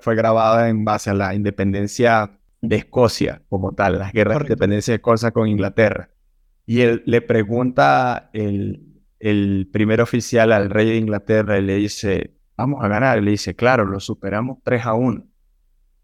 fue 0.01 0.15
grabada 0.17 0.71
en 0.71 0.83
base 0.87 1.11
a 1.11 1.15
la 1.15 1.35
independencia 1.35 2.39
de 2.63 2.77
Escocia 2.77 3.43
como 3.51 3.75
tal, 3.75 3.99
las 3.99 4.15
guerras 4.15 4.39
de 4.39 4.45
independencia 4.45 4.93
de 4.93 4.97
Escocia 4.97 5.31
con 5.31 5.47
Inglaterra. 5.47 6.09
Y 6.65 6.81
él 6.81 7.03
le 7.05 7.21
pregunta 7.21 8.31
el, 8.33 9.03
el 9.21 9.69
primer 9.71 10.01
oficial 10.01 10.53
al 10.53 10.71
rey 10.71 10.89
de 10.89 10.97
Inglaterra 10.97 11.59
y 11.59 11.63
le 11.63 11.77
dice, 11.77 12.38
vamos 12.59 12.85
a 12.85 12.89
ganar. 12.89 13.19
Y 13.19 13.23
le 13.23 13.31
dice, 13.31 13.57
claro, 13.57 13.87
lo 13.87 13.99
superamos 14.01 14.59
3 14.63 14.85
a 14.85 14.95
1. 14.95 15.25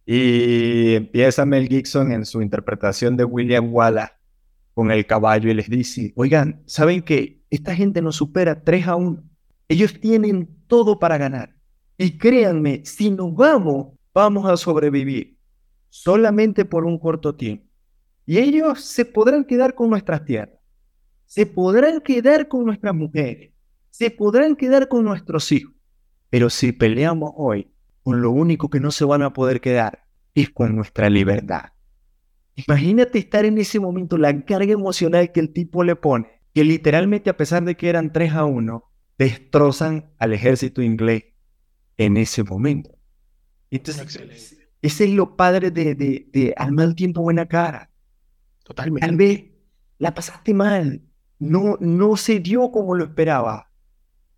Y 0.06 0.94
empieza 0.94 1.44
Mel 1.44 1.68
Gibson 1.68 2.12
en 2.12 2.24
su 2.24 2.40
interpretación 2.40 3.16
de 3.16 3.24
William 3.24 3.72
Wallace 3.72 4.14
con 4.72 4.90
el 4.90 5.06
caballo 5.06 5.50
y 5.50 5.54
les 5.54 5.68
dice, 5.68 6.12
oigan, 6.16 6.62
¿saben 6.66 7.02
que 7.02 7.42
esta 7.50 7.74
gente 7.74 8.00
nos 8.00 8.16
supera 8.16 8.62
3 8.62 8.88
a 8.88 8.96
1? 8.96 9.22
Ellos 9.68 10.00
tienen 10.00 10.48
todo 10.66 10.98
para 10.98 11.18
ganar. 11.18 11.54
Y 11.98 12.16
créanme, 12.16 12.82
si 12.86 13.10
nos 13.10 13.34
vamos, 13.34 13.88
vamos 14.14 14.46
a 14.46 14.56
sobrevivir 14.56 15.36
solamente 15.90 16.64
por 16.64 16.86
un 16.86 16.98
corto 16.98 17.34
tiempo. 17.34 17.66
Y 18.24 18.38
ellos 18.38 18.80
se 18.80 19.04
podrán 19.04 19.44
quedar 19.44 19.74
con 19.74 19.90
nuestras 19.90 20.24
tierras 20.24 20.64
se 21.26 21.46
podrán 21.46 22.00
quedar 22.00 22.46
con 22.46 22.64
nuestras 22.64 22.94
mujeres, 22.94 23.52
se 23.90 24.08
podrán 24.08 24.54
quedar 24.54 24.86
con 24.86 25.04
nuestros 25.04 25.50
hijos, 25.50 25.73
pero 26.34 26.50
si 26.50 26.72
peleamos 26.72 27.30
hoy, 27.36 27.72
con 28.02 28.20
lo 28.20 28.32
único 28.32 28.68
que 28.68 28.80
no 28.80 28.90
se 28.90 29.04
van 29.04 29.22
a 29.22 29.32
poder 29.32 29.60
quedar 29.60 30.04
es 30.34 30.50
con 30.50 30.74
nuestra 30.74 31.08
libertad. 31.08 31.66
Imagínate 32.56 33.20
estar 33.20 33.44
en 33.44 33.56
ese 33.56 33.78
momento, 33.78 34.18
la 34.18 34.44
carga 34.44 34.72
emocional 34.72 35.30
que 35.30 35.38
el 35.38 35.52
tipo 35.52 35.84
le 35.84 35.94
pone, 35.94 36.26
que 36.52 36.64
literalmente 36.64 37.30
a 37.30 37.36
pesar 37.36 37.62
de 37.62 37.76
que 37.76 37.88
eran 37.88 38.12
3 38.12 38.32
a 38.32 38.46
1, 38.46 38.82
destrozan 39.16 40.12
al 40.18 40.32
ejército 40.32 40.82
inglés 40.82 41.22
en 41.98 42.16
ese 42.16 42.42
momento. 42.42 42.90
Entonces, 43.70 44.58
ese 44.82 45.04
es 45.04 45.10
lo 45.10 45.36
padre 45.36 45.70
de, 45.70 45.94
de, 45.94 46.28
de 46.32 46.52
al 46.56 46.72
mal 46.72 46.96
tiempo 46.96 47.22
buena 47.22 47.46
cara. 47.46 47.92
Totalmente. 48.64 49.06
Tal 49.06 49.14
vez 49.14 49.44
la 49.98 50.12
pasaste 50.12 50.52
mal, 50.52 51.00
no, 51.38 51.76
no 51.78 52.16
se 52.16 52.40
dio 52.40 52.72
como 52.72 52.96
lo 52.96 53.04
esperaba. 53.04 53.70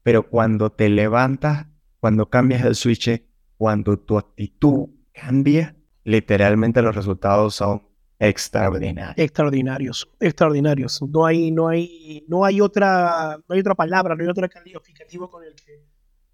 Pero 0.02 0.28
cuando 0.28 0.70
te 0.70 0.90
levantas, 0.90 1.68
cuando 2.06 2.30
cambias 2.30 2.64
el 2.64 2.76
switch, 2.76 3.20
cuando 3.56 3.98
tu 3.98 4.16
actitud 4.16 4.90
cambia, 5.12 5.74
literalmente 6.04 6.80
los 6.80 6.94
resultados 6.94 7.56
son 7.56 7.82
extraordinarios. 8.20 9.18
Extraordinarios, 9.18 10.08
extraordinarios. 10.20 11.02
No 11.02 11.26
hay, 11.26 11.50
no 11.50 11.66
hay, 11.66 12.24
no 12.28 12.44
hay 12.44 12.60
otra, 12.60 13.40
no 13.48 13.52
hay 13.52 13.58
otra 13.58 13.74
palabra, 13.74 14.14
no 14.14 14.22
hay 14.22 14.28
otro 14.28 14.48
calificativo 14.48 15.28
con 15.28 15.42
el 15.42 15.56
que 15.56 15.84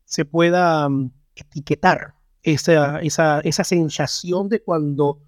se 0.05 0.27
pueda 0.27 0.91
mm, 0.91 1.11
etiquetar 1.37 2.17
esa, 2.43 3.01
esa, 3.01 3.41
esa 3.41 3.65
sensación 3.65 4.51
de 4.51 4.63
cuando 4.63 5.23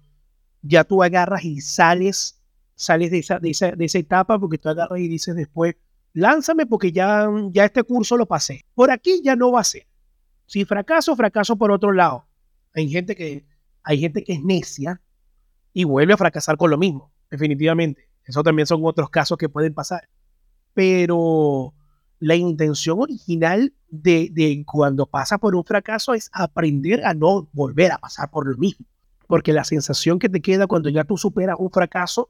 ya 0.61 0.83
tú 0.83 1.01
agarras 1.01 1.43
y 1.43 1.59
sales 1.59 2.39
sales 2.75 3.09
de 3.09 3.17
esa, 3.17 3.39
de 3.39 3.49
esa, 3.49 3.71
de 3.71 3.85
esa 3.85 3.97
etapa 3.97 4.37
porque 4.37 4.59
tú 4.59 4.69
agarras 4.69 4.99
y 4.99 5.07
dices 5.07 5.35
después, 5.35 5.75
lánzame 6.13 6.67
porque 6.67 6.91
ya, 6.91 7.27
ya 7.49 7.65
este 7.65 7.81
curso 7.81 8.15
lo 8.15 8.27
pasé. 8.27 8.63
Por 8.75 8.91
aquí 8.91 9.21
ya 9.23 9.35
no 9.35 9.51
va 9.51 9.61
a 9.61 9.63
ser. 9.63 9.87
Si 10.45 10.65
fracaso, 10.65 11.15
fracaso 11.15 11.55
por 11.57 11.71
otro 11.71 11.91
lado. 11.91 12.27
Hay 12.73 12.89
gente 12.89 13.15
que, 13.15 13.45
hay 13.83 13.99
gente 13.99 14.23
que 14.23 14.33
es 14.33 14.43
necia 14.43 15.01
y 15.73 15.83
vuelve 15.83 16.13
a 16.13 16.17
fracasar 16.17 16.57
con 16.57 16.69
lo 16.69 16.77
mismo, 16.77 17.11
definitivamente. 17.29 18.09
Eso 18.23 18.43
también 18.43 18.65
son 18.65 18.81
otros 18.83 19.09
casos 19.09 19.37
que 19.37 19.49
pueden 19.49 19.73
pasar. 19.73 20.09
Pero 20.73 21.73
la 22.19 22.35
intención 22.35 22.99
original 22.99 23.73
de, 23.87 24.29
de 24.31 24.63
cuando 24.65 25.05
pasa 25.05 25.37
por 25.37 25.55
un 25.55 25.63
fracaso 25.63 26.13
es 26.13 26.29
aprender 26.33 27.05
a 27.05 27.13
no 27.13 27.47
volver 27.53 27.91
a 27.91 27.97
pasar 27.97 28.29
por 28.29 28.47
lo 28.47 28.57
mismo. 28.57 28.85
Porque 29.27 29.53
la 29.53 29.63
sensación 29.63 30.19
que 30.19 30.29
te 30.29 30.41
queda 30.41 30.67
cuando 30.67 30.89
ya 30.89 31.03
tú 31.03 31.17
superas 31.17 31.57
un 31.59 31.71
fracaso 31.71 32.29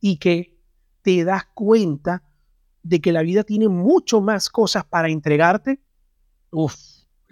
y 0.00 0.16
que 0.16 0.58
te 1.02 1.24
das 1.24 1.44
cuenta 1.54 2.22
de 2.82 3.00
que 3.00 3.12
la 3.12 3.22
vida 3.22 3.44
tiene 3.44 3.68
mucho 3.68 4.20
más 4.20 4.50
cosas 4.50 4.84
para 4.84 5.08
entregarte, 5.08 5.80
uff, 6.50 6.74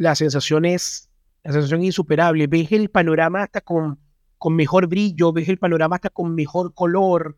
la 0.00 0.14
sensación 0.14 0.64
es, 0.64 1.10
la 1.44 1.52
sensación 1.52 1.84
insuperable. 1.84 2.46
Ves 2.46 2.72
el 2.72 2.88
panorama 2.88 3.42
hasta 3.42 3.60
con, 3.60 3.98
con 4.38 4.56
mejor 4.56 4.86
brillo, 4.86 5.30
ves 5.30 5.50
el 5.50 5.58
panorama 5.58 5.96
hasta 5.96 6.08
con 6.08 6.34
mejor 6.34 6.72
color, 6.72 7.36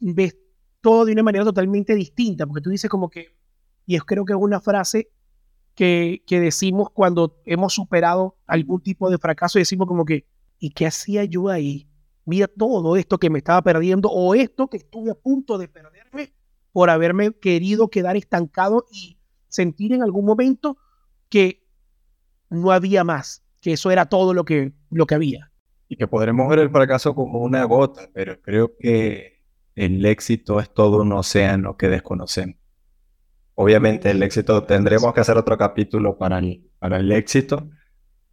ves 0.00 0.36
todo 0.80 1.04
de 1.04 1.12
una 1.12 1.22
manera 1.22 1.44
totalmente 1.44 1.94
distinta, 1.94 2.46
porque 2.46 2.62
tú 2.62 2.70
dices 2.70 2.90
como 2.90 3.08
que, 3.08 3.36
y 3.86 3.94
es 3.94 4.02
creo 4.02 4.24
que 4.24 4.32
es 4.32 4.38
una 4.40 4.60
frase 4.60 5.08
que, 5.76 6.24
que 6.26 6.40
decimos 6.40 6.90
cuando 6.90 7.40
hemos 7.44 7.74
superado 7.74 8.38
algún 8.48 8.80
tipo 8.80 9.08
de 9.08 9.18
fracaso, 9.18 9.60
decimos 9.60 9.86
como 9.86 10.04
que, 10.04 10.26
¿y 10.58 10.70
qué 10.70 10.86
hacía 10.86 11.22
yo 11.22 11.48
ahí? 11.48 11.88
Mira 12.24 12.48
todo 12.48 12.96
esto 12.96 13.18
que 13.18 13.30
me 13.30 13.38
estaba 13.38 13.62
perdiendo 13.62 14.08
o 14.08 14.34
esto 14.34 14.66
que 14.66 14.78
estuve 14.78 15.12
a 15.12 15.14
punto 15.14 15.58
de 15.58 15.68
perderme 15.68 16.34
por 16.72 16.90
haberme 16.90 17.34
querido 17.34 17.86
quedar 17.86 18.16
estancado 18.16 18.84
y 18.90 19.16
sentir 19.46 19.92
en 19.92 20.02
algún 20.02 20.24
momento 20.24 20.76
que 21.28 21.63
no 22.54 22.70
había 22.70 23.04
más, 23.04 23.44
que 23.60 23.72
eso 23.72 23.90
era 23.90 24.06
todo 24.06 24.34
lo 24.34 24.44
que, 24.44 24.72
lo 24.90 25.06
que 25.06 25.14
había. 25.14 25.50
Y 25.88 25.96
que 25.96 26.06
podremos 26.06 26.48
ver 26.48 26.60
el 26.60 26.70
fracaso 26.70 27.14
como 27.14 27.40
una 27.40 27.64
gota, 27.64 28.08
pero 28.12 28.40
creo 28.40 28.72
que 28.78 29.42
el 29.74 30.04
éxito 30.06 30.60
es 30.60 30.72
todo 30.72 31.02
un 31.02 31.12
océano 31.12 31.76
que 31.76 31.88
desconocemos. 31.88 32.56
Obviamente 33.54 34.10
el 34.10 34.22
éxito, 34.22 34.64
tendremos 34.64 35.12
que 35.14 35.20
hacer 35.20 35.36
otro 35.36 35.56
capítulo 35.56 36.18
para 36.18 36.38
el, 36.38 36.68
para 36.78 36.98
el 36.98 37.12
éxito, 37.12 37.68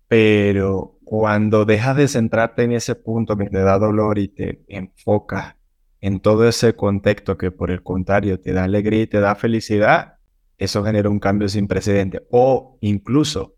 pero 0.07 0.97
cuando 1.03 1.65
dejas 1.65 1.95
de 1.97 2.07
centrarte 2.07 2.63
en 2.63 2.71
ese 2.71 2.95
punto 2.95 3.37
que 3.37 3.49
te 3.49 3.61
da 3.61 3.77
dolor 3.77 4.17
y 4.17 4.29
te 4.29 4.63
enfocas 4.67 5.55
en 5.99 6.19
todo 6.19 6.47
ese 6.47 6.75
contexto 6.75 7.37
que 7.37 7.51
por 7.51 7.69
el 7.69 7.83
contrario 7.83 8.39
te 8.39 8.53
da 8.53 8.63
alegría 8.63 9.03
y 9.03 9.07
te 9.07 9.19
da 9.19 9.35
felicidad, 9.35 10.17
eso 10.57 10.83
genera 10.83 11.09
un 11.09 11.19
cambio 11.19 11.47
sin 11.49 11.67
precedente. 11.67 12.25
O 12.31 12.77
incluso 12.81 13.55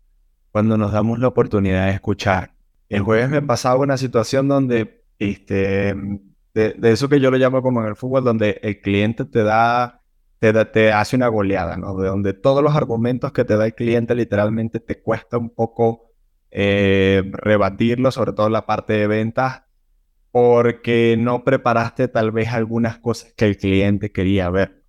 cuando 0.54 0.78
nos 0.78 0.92
damos 0.92 1.18
la 1.18 1.26
oportunidad 1.26 1.86
de 1.86 1.94
escuchar. 1.94 2.52
El 2.88 3.02
jueves 3.02 3.28
me 3.28 3.42
pasaba 3.42 3.80
una 3.80 3.96
situación 3.96 4.46
donde, 4.46 5.02
este, 5.18 5.96
de, 6.54 6.76
eso 6.80 7.08
que 7.08 7.18
yo 7.18 7.32
lo 7.32 7.38
llamo 7.38 7.60
como 7.60 7.82
en 7.82 7.88
el 7.88 7.96
fútbol, 7.96 8.22
donde 8.22 8.60
el 8.62 8.80
cliente 8.80 9.24
te 9.24 9.42
da, 9.42 10.02
te, 10.38 10.52
te 10.66 10.92
hace 10.92 11.16
una 11.16 11.26
goleada, 11.26 11.76
¿no? 11.76 11.96
De 11.96 12.06
donde 12.06 12.34
todos 12.34 12.62
los 12.62 12.76
argumentos 12.76 13.32
que 13.32 13.44
te 13.44 13.56
da 13.56 13.66
el 13.66 13.74
cliente 13.74 14.14
literalmente 14.14 14.78
te 14.78 15.02
cuesta 15.02 15.38
un 15.38 15.50
poco 15.50 16.12
eh, 16.52 17.28
rebatirlo, 17.32 18.12
sobre 18.12 18.32
todo 18.32 18.48
la 18.48 18.64
parte 18.64 18.92
de 18.92 19.08
ventas, 19.08 19.64
porque 20.30 21.16
no 21.18 21.42
preparaste 21.42 22.06
tal 22.06 22.30
vez 22.30 22.50
algunas 22.50 22.98
cosas 23.00 23.32
que 23.36 23.46
el 23.46 23.56
cliente 23.56 24.12
quería 24.12 24.50
ver. 24.50 24.83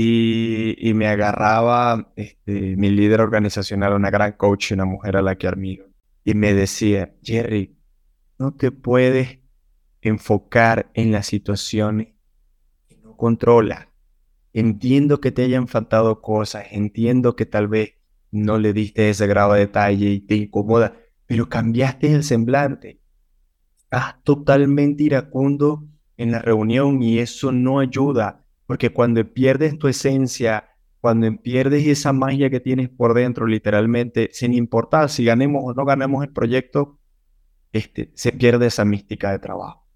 Y, 0.00 0.92
me 0.94 1.06
agarraba 1.06 2.12
este, 2.16 2.76
mi 2.76 2.90
líder 2.90 3.20
organizacional, 3.20 3.94
una 3.94 4.10
gran 4.10 4.32
coach, 4.32 4.72
una 4.72 4.84
mujer 4.84 5.16
a 5.16 5.22
la 5.22 5.36
que 5.36 5.48
admiro, 5.48 5.86
y 6.24 6.34
me 6.34 6.54
decía, 6.54 7.14
Jerry, 7.22 7.76
no 8.38 8.54
te 8.54 8.70
puedes 8.70 9.38
enfocar 10.00 10.90
en 10.94 11.12
las 11.12 11.26
situaciones 11.26 12.08
que 12.86 12.96
no 12.98 13.16
controla. 13.16 13.92
Entiendo 14.52 15.20
que 15.20 15.32
te 15.32 15.44
hayan 15.44 15.68
faltado 15.68 16.20
cosas, 16.20 16.66
entiendo 16.70 17.36
que 17.36 17.46
tal 17.46 17.68
vez 17.68 17.94
no 18.30 18.58
le 18.58 18.72
diste 18.72 19.10
ese 19.10 19.26
grado 19.26 19.54
de 19.54 19.60
detalle 19.60 20.10
y 20.10 20.20
te 20.20 20.36
incomoda, 20.36 20.96
pero 21.26 21.48
cambiaste 21.48 22.12
el 22.12 22.24
semblante 22.24 23.00
estás 23.90 24.22
totalmente 24.22 25.02
iracundo 25.02 25.88
en 26.18 26.32
la 26.32 26.40
reunión 26.40 27.02
y 27.02 27.20
eso 27.20 27.52
no 27.52 27.80
ayuda, 27.80 28.44
porque 28.68 28.92
cuando 28.92 29.24
pierdes 29.24 29.78
tu 29.78 29.88
esencia, 29.88 30.68
cuando 31.00 31.34
pierdes 31.40 31.86
esa 31.86 32.12
magia 32.12 32.50
que 32.50 32.60
tienes 32.60 32.90
por 32.90 33.14
dentro, 33.14 33.46
literalmente, 33.46 34.28
sin 34.34 34.52
importar 34.52 35.08
si 35.08 35.24
ganemos 35.24 35.62
o 35.64 35.72
no 35.72 35.86
ganemos 35.86 36.22
el 36.22 36.34
proyecto, 36.34 36.98
este, 37.72 38.12
se 38.14 38.30
pierde 38.30 38.66
esa 38.66 38.84
mística 38.84 39.32
de 39.32 39.38
trabajo. 39.38 39.86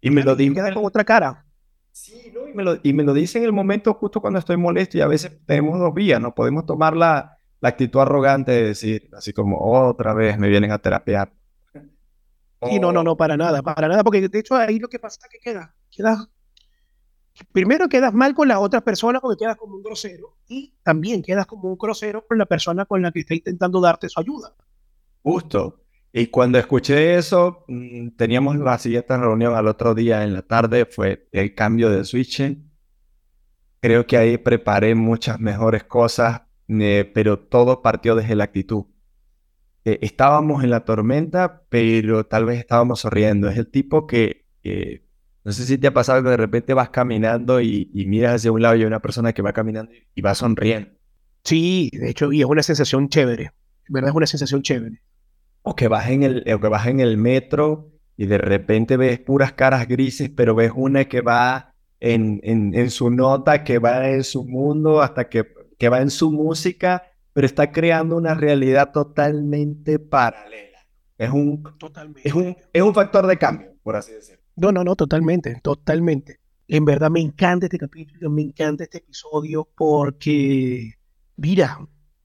Y 0.00 0.10
me 0.10 0.24
lo 0.24 0.34
dice 0.34 0.74
con 0.74 0.84
otra 0.84 1.04
cara. 1.04 1.46
Sí, 1.92 2.32
y, 2.34 2.56
me 2.56 2.64
lo, 2.64 2.76
y 2.82 2.92
me 2.92 3.04
lo 3.04 3.14
dice 3.14 3.38
en 3.38 3.44
el 3.44 3.52
momento 3.52 3.94
justo 3.94 4.20
cuando 4.20 4.40
estoy 4.40 4.56
molesto 4.56 4.98
y 4.98 5.00
a 5.02 5.06
veces 5.06 5.38
tenemos 5.46 5.78
dos 5.78 5.94
vías, 5.94 6.20
no 6.20 6.34
podemos 6.34 6.66
tomar 6.66 6.96
la, 6.96 7.38
la 7.60 7.68
actitud 7.68 8.00
arrogante 8.00 8.50
de 8.50 8.64
decir, 8.64 9.10
así 9.16 9.32
como 9.32 9.58
otra 9.60 10.12
vez 10.12 10.36
me 10.38 10.48
vienen 10.48 10.72
a 10.72 10.78
terapiar 10.78 11.32
y 12.70 12.78
no, 12.78 12.92
no, 12.92 13.02
no, 13.02 13.16
para 13.16 13.36
nada, 13.36 13.62
para 13.62 13.88
nada, 13.88 14.04
porque 14.04 14.28
de 14.28 14.38
hecho 14.38 14.54
ahí 14.54 14.78
lo 14.78 14.88
que 14.88 14.98
pasa 14.98 15.18
es 15.22 15.28
que 15.28 15.38
queda, 15.38 15.74
quedas, 15.90 16.28
primero 17.52 17.88
quedas 17.88 18.12
mal 18.12 18.34
con 18.34 18.48
las 18.48 18.58
otras 18.58 18.82
personas 18.82 19.22
porque 19.22 19.44
quedas 19.44 19.56
como 19.56 19.76
un 19.76 19.82
grosero 19.82 20.36
y 20.48 20.74
también 20.82 21.22
quedas 21.22 21.46
como 21.46 21.70
un 21.70 21.78
grosero 21.78 22.26
con 22.26 22.38
la 22.38 22.46
persona 22.46 22.84
con 22.84 23.02
la 23.02 23.12
que 23.12 23.20
está 23.20 23.34
intentando 23.34 23.80
darte 23.80 24.08
su 24.08 24.20
ayuda. 24.20 24.54
Justo. 25.22 25.78
Y 26.12 26.26
cuando 26.26 26.58
escuché 26.58 27.16
eso, 27.16 27.64
mm, 27.68 28.10
teníamos 28.16 28.56
la 28.56 28.78
siguiente 28.78 29.16
reunión 29.16 29.54
al 29.54 29.66
otro 29.66 29.94
día 29.94 30.24
en 30.24 30.34
la 30.34 30.42
tarde, 30.42 30.84
fue 30.84 31.26
el 31.32 31.54
cambio 31.54 31.88
de 31.88 32.04
switch. 32.04 32.42
Creo 33.80 34.06
que 34.06 34.16
ahí 34.16 34.36
preparé 34.38 34.94
muchas 34.94 35.40
mejores 35.40 35.84
cosas, 35.84 36.42
eh, 36.68 37.10
pero 37.14 37.38
todo 37.38 37.80
partió 37.82 38.14
desde 38.14 38.34
la 38.34 38.44
actitud. 38.44 38.84
Eh, 39.84 39.98
estábamos 40.02 40.62
en 40.62 40.70
la 40.70 40.84
tormenta, 40.84 41.62
pero 41.68 42.24
tal 42.26 42.44
vez 42.44 42.58
estábamos 42.60 43.00
sonriendo. 43.00 43.48
Es 43.48 43.56
el 43.56 43.68
tipo 43.70 44.06
que, 44.06 44.46
no 45.44 45.52
sé 45.52 45.64
si 45.64 45.78
te 45.78 45.86
ha 45.86 45.94
pasado 45.94 46.22
que 46.22 46.30
de 46.30 46.36
repente 46.36 46.74
vas 46.74 46.90
caminando 46.90 47.60
y, 47.60 47.90
miras 48.06 48.36
hacia 48.36 48.52
un 48.52 48.62
lado 48.62 48.76
y 48.76 48.80
hay 48.80 48.86
una 48.86 49.00
persona 49.00 49.32
que 49.32 49.42
va 49.42 49.52
caminando 49.52 49.92
y 50.14 50.20
va 50.20 50.34
sonriendo. 50.34 50.90
Sí, 51.44 51.90
de 51.92 52.10
hecho, 52.10 52.32
y 52.32 52.40
es 52.40 52.46
una 52.46 52.62
sensación 52.62 53.08
chévere. 53.08 53.52
¿Verdad? 53.88 54.10
Es 54.10 54.16
una 54.16 54.26
sensación 54.26 54.62
chévere. 54.62 55.02
O 55.62 55.74
que 55.74 55.88
vas 55.88 56.08
en 56.08 56.22
el, 56.22 56.44
o 56.52 56.60
que 56.60 56.68
vas 56.68 56.86
en 56.86 57.00
el 57.00 57.16
metro 57.16 57.90
y 58.16 58.26
de 58.26 58.38
repente 58.38 58.96
ves 58.96 59.18
puras 59.18 59.52
caras 59.52 59.88
grises, 59.88 60.30
pero 60.30 60.54
ves 60.54 60.72
una 60.74 61.06
que 61.06 61.20
va 61.20 61.74
en, 61.98 62.40
en, 62.44 62.74
en 62.74 62.90
su 62.90 63.10
nota, 63.10 63.64
que 63.64 63.78
va 63.78 64.08
en 64.08 64.22
su 64.22 64.44
mundo, 64.44 65.02
hasta 65.02 65.28
que, 65.28 65.46
que 65.78 65.88
va 65.88 66.00
en 66.00 66.10
su 66.10 66.30
música 66.30 67.02
pero 67.32 67.46
está 67.46 67.72
creando 67.72 68.16
una 68.16 68.34
realidad 68.34 68.92
totalmente 68.92 69.98
paralela. 69.98 70.86
Es 71.16 71.30
un, 71.30 71.62
totalmente. 71.78 72.28
Es 72.28 72.34
un, 72.34 72.56
es 72.72 72.82
un 72.82 72.94
factor 72.94 73.26
de 73.26 73.38
cambio, 73.38 73.74
por 73.82 73.96
así 73.96 74.12
decirlo. 74.12 74.41
No, 74.62 74.70
no, 74.70 74.84
no, 74.84 74.94
totalmente, 74.94 75.58
totalmente. 75.60 76.38
En 76.68 76.84
verdad 76.84 77.10
me 77.10 77.18
encanta 77.20 77.66
este 77.66 77.78
capítulo, 77.78 78.30
me 78.30 78.42
encanta 78.42 78.84
este 78.84 78.98
episodio 78.98 79.68
porque, 79.76 80.92
mira, 81.36 81.80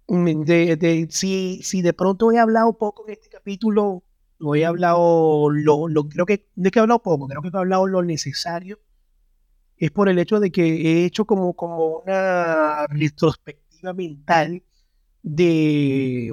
de, 0.08 1.08
si, 1.10 1.63
si 1.63 1.82
de 1.82 1.93
pronto 1.93 2.32
he 2.32 2.38
hablado 2.38 2.78
poco 2.78 3.08
en 3.08 3.13
este 3.13 3.30
capítulo, 3.30 4.04
no 4.39 4.54
he 4.54 4.67
hablado, 4.67 5.50
lo, 5.50 5.88
lo, 5.88 6.08
creo 6.08 6.28
que, 6.28 6.47
de 6.54 6.69
que 6.69 6.78
he 6.78 6.82
hablado 6.84 7.02
poco, 7.02 7.28
creo 7.28 7.41
que 7.41 7.47
he 7.47 7.58
hablado 7.58 7.88
lo 7.88 8.04
necesario, 8.04 8.80
es 9.78 9.89
por 9.89 10.08
el 10.08 10.19
hecho 10.19 10.39
de 10.39 10.52
que 10.52 10.63
he 10.63 11.06
hecho 11.06 11.26
como, 11.26 11.56
como 11.56 12.02
una 12.06 12.86
retrospectiva 12.86 13.93
mental 13.93 14.62
de, 15.23 16.32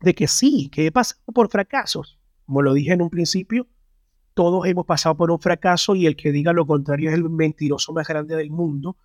de 0.00 0.14
que 0.16 0.26
sí, 0.26 0.68
que 0.68 0.86
he 0.86 0.90
pasado 0.90 1.22
por 1.32 1.48
fracasos. 1.48 2.18
Como 2.44 2.62
lo 2.62 2.74
dije 2.74 2.92
en 2.92 3.02
un 3.02 3.10
principio, 3.10 3.68
todos 4.36 4.66
hemos 4.66 4.84
pasado 4.84 5.16
por 5.16 5.30
un 5.30 5.40
fracaso 5.40 5.94
y 5.94 6.04
el 6.04 6.14
que 6.14 6.30
diga 6.30 6.52
lo 6.52 6.66
contrario 6.66 7.08
es 7.08 7.16
el 7.16 7.30
mentiroso 7.30 7.94
más 7.94 8.06
grande 8.06 8.36
del 8.36 8.50
mundo. 8.50 8.98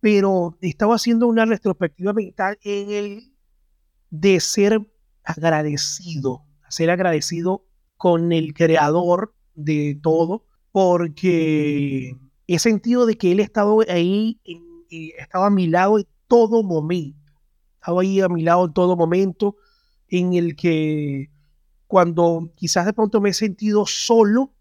Pero 0.00 0.56
estaba 0.62 0.94
haciendo 0.94 1.26
una 1.26 1.44
retrospectiva 1.44 2.14
mental 2.14 2.58
en 2.62 2.90
el 2.90 3.32
de 4.08 4.40
ser 4.40 4.80
agradecido, 5.22 6.44
ser 6.68 6.90
agradecido 6.90 7.66
con 7.98 8.32
el 8.32 8.54
creador 8.54 9.34
de 9.54 9.98
todo, 10.02 10.46
porque 10.72 12.16
he 12.46 12.58
sentido 12.58 13.04
de 13.04 13.18
que 13.18 13.32
él 13.32 13.40
estaba 13.40 13.74
ahí 13.88 14.40
y 14.88 15.12
estaba 15.18 15.48
a 15.48 15.50
mi 15.50 15.66
lado 15.66 15.98
en 15.98 16.06
todo 16.26 16.62
momento 16.62 17.22
estaba 17.84 18.00
ahí 18.00 18.18
a 18.22 18.30
mi 18.30 18.42
lado 18.42 18.64
en 18.64 18.72
todo 18.72 18.96
momento, 18.96 19.56
en 20.08 20.32
el 20.32 20.56
que 20.56 21.28
cuando 21.86 22.50
quizás 22.56 22.86
de 22.86 22.94
pronto 22.94 23.20
me 23.20 23.28
he 23.28 23.34
sentido 23.34 23.84
solo, 23.84 24.53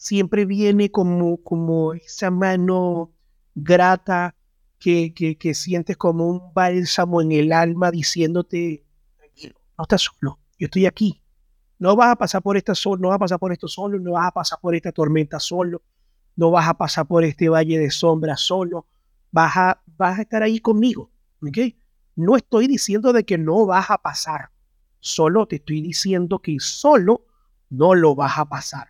siempre 0.00 0.46
viene 0.46 0.90
como, 0.90 1.36
como 1.42 1.92
esa 1.92 2.30
mano 2.30 3.12
grata 3.54 4.34
que, 4.78 5.12
que, 5.12 5.54
sientes 5.54 5.98
como 5.98 6.26
un 6.26 6.54
bálsamo 6.54 7.20
en 7.20 7.32
el 7.32 7.52
alma 7.52 7.90
diciéndote, 7.90 8.82
no 9.76 9.82
estás 9.82 10.00
solo, 10.00 10.38
yo 10.58 10.64
estoy 10.64 10.86
aquí. 10.86 11.22
No 11.78 11.96
vas 11.96 12.12
a 12.12 12.16
pasar 12.16 12.40
por 12.40 12.56
esta 12.56 12.74
solo, 12.74 13.02
no 13.02 13.08
vas 13.08 13.16
a 13.16 13.18
pasar 13.18 13.38
por 13.38 13.52
esto 13.52 13.68
solo, 13.68 13.98
no 13.98 14.12
vas 14.12 14.28
a 14.28 14.30
pasar 14.30 14.58
por 14.58 14.74
esta 14.74 14.90
tormenta 14.90 15.38
solo. 15.38 15.82
no 16.34 16.50
vas 16.50 16.66
a 16.66 16.74
pasar 16.74 17.06
por 17.06 17.22
este 17.22 17.50
valle 17.50 17.78
de 17.78 17.90
sombra 17.90 18.38
solo, 18.38 18.86
vas 19.30 19.54
a, 19.58 19.82
vas 19.98 20.18
a 20.18 20.22
estar 20.22 20.42
ahí 20.42 20.60
conmigo. 20.60 21.10
¿ok? 21.46 21.58
No 22.16 22.36
estoy 22.36 22.68
diciendo 22.68 23.12
de 23.12 23.24
que 23.24 23.36
no 23.36 23.66
vas 23.66 23.90
a 23.90 23.98
pasar, 23.98 24.48
solo 24.98 25.46
te 25.46 25.56
estoy 25.56 25.82
diciendo 25.82 26.38
que 26.38 26.56
solo 26.58 27.26
no 27.68 27.94
lo 27.94 28.14
vas 28.14 28.38
a 28.38 28.46
pasar. 28.46 28.89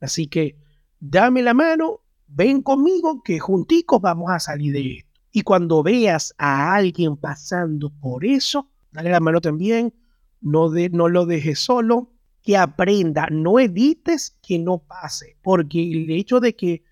Así 0.00 0.26
que 0.26 0.56
dame 1.00 1.42
la 1.42 1.54
mano, 1.54 2.00
ven 2.26 2.62
conmigo, 2.62 3.22
que 3.22 3.38
junticos 3.38 4.00
vamos 4.00 4.30
a 4.30 4.38
salir 4.38 4.72
de 4.72 4.98
esto. 4.98 5.20
Y 5.32 5.42
cuando 5.42 5.82
veas 5.82 6.34
a 6.38 6.74
alguien 6.74 7.16
pasando 7.16 7.90
por 7.90 8.24
eso, 8.24 8.70
dale 8.90 9.10
la 9.10 9.20
mano 9.20 9.40
también, 9.40 9.94
no, 10.40 10.70
de, 10.70 10.90
no 10.90 11.08
lo 11.08 11.26
dejes 11.26 11.58
solo, 11.58 12.12
que 12.42 12.56
aprenda, 12.56 13.28
no 13.30 13.58
evites 13.58 14.38
que 14.42 14.58
no 14.58 14.78
pase, 14.78 15.36
porque 15.42 15.82
el 15.82 16.10
hecho 16.10 16.40
de 16.40 16.56
que 16.56 16.82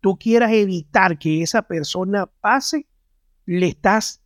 tú 0.00 0.18
quieras 0.18 0.52
evitar 0.52 1.18
que 1.18 1.42
esa 1.42 1.62
persona 1.62 2.26
pase, 2.26 2.88
le 3.46 3.68
estás 3.68 4.22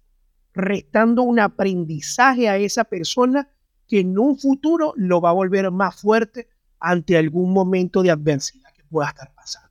restando 0.55 1.23
un 1.23 1.41
aprendizaje 1.41 2.49
a 2.49 2.57
esa 2.57 2.85
persona 2.85 3.51
que 3.87 4.01
en 4.01 4.19
un 4.19 4.39
futuro 4.39 4.93
lo 4.97 5.21
va 5.21 5.31
a 5.31 5.35
volver 5.35 5.71
más 5.71 6.01
fuerte 6.01 6.49
ante 6.81 7.17
algún 7.17 7.53
momento 7.53 8.03
de 8.03 8.11
adversidad 8.11 8.73
que 8.75 8.85
pueda 8.85 9.09
estar 9.09 9.33
pasando. 9.35 9.71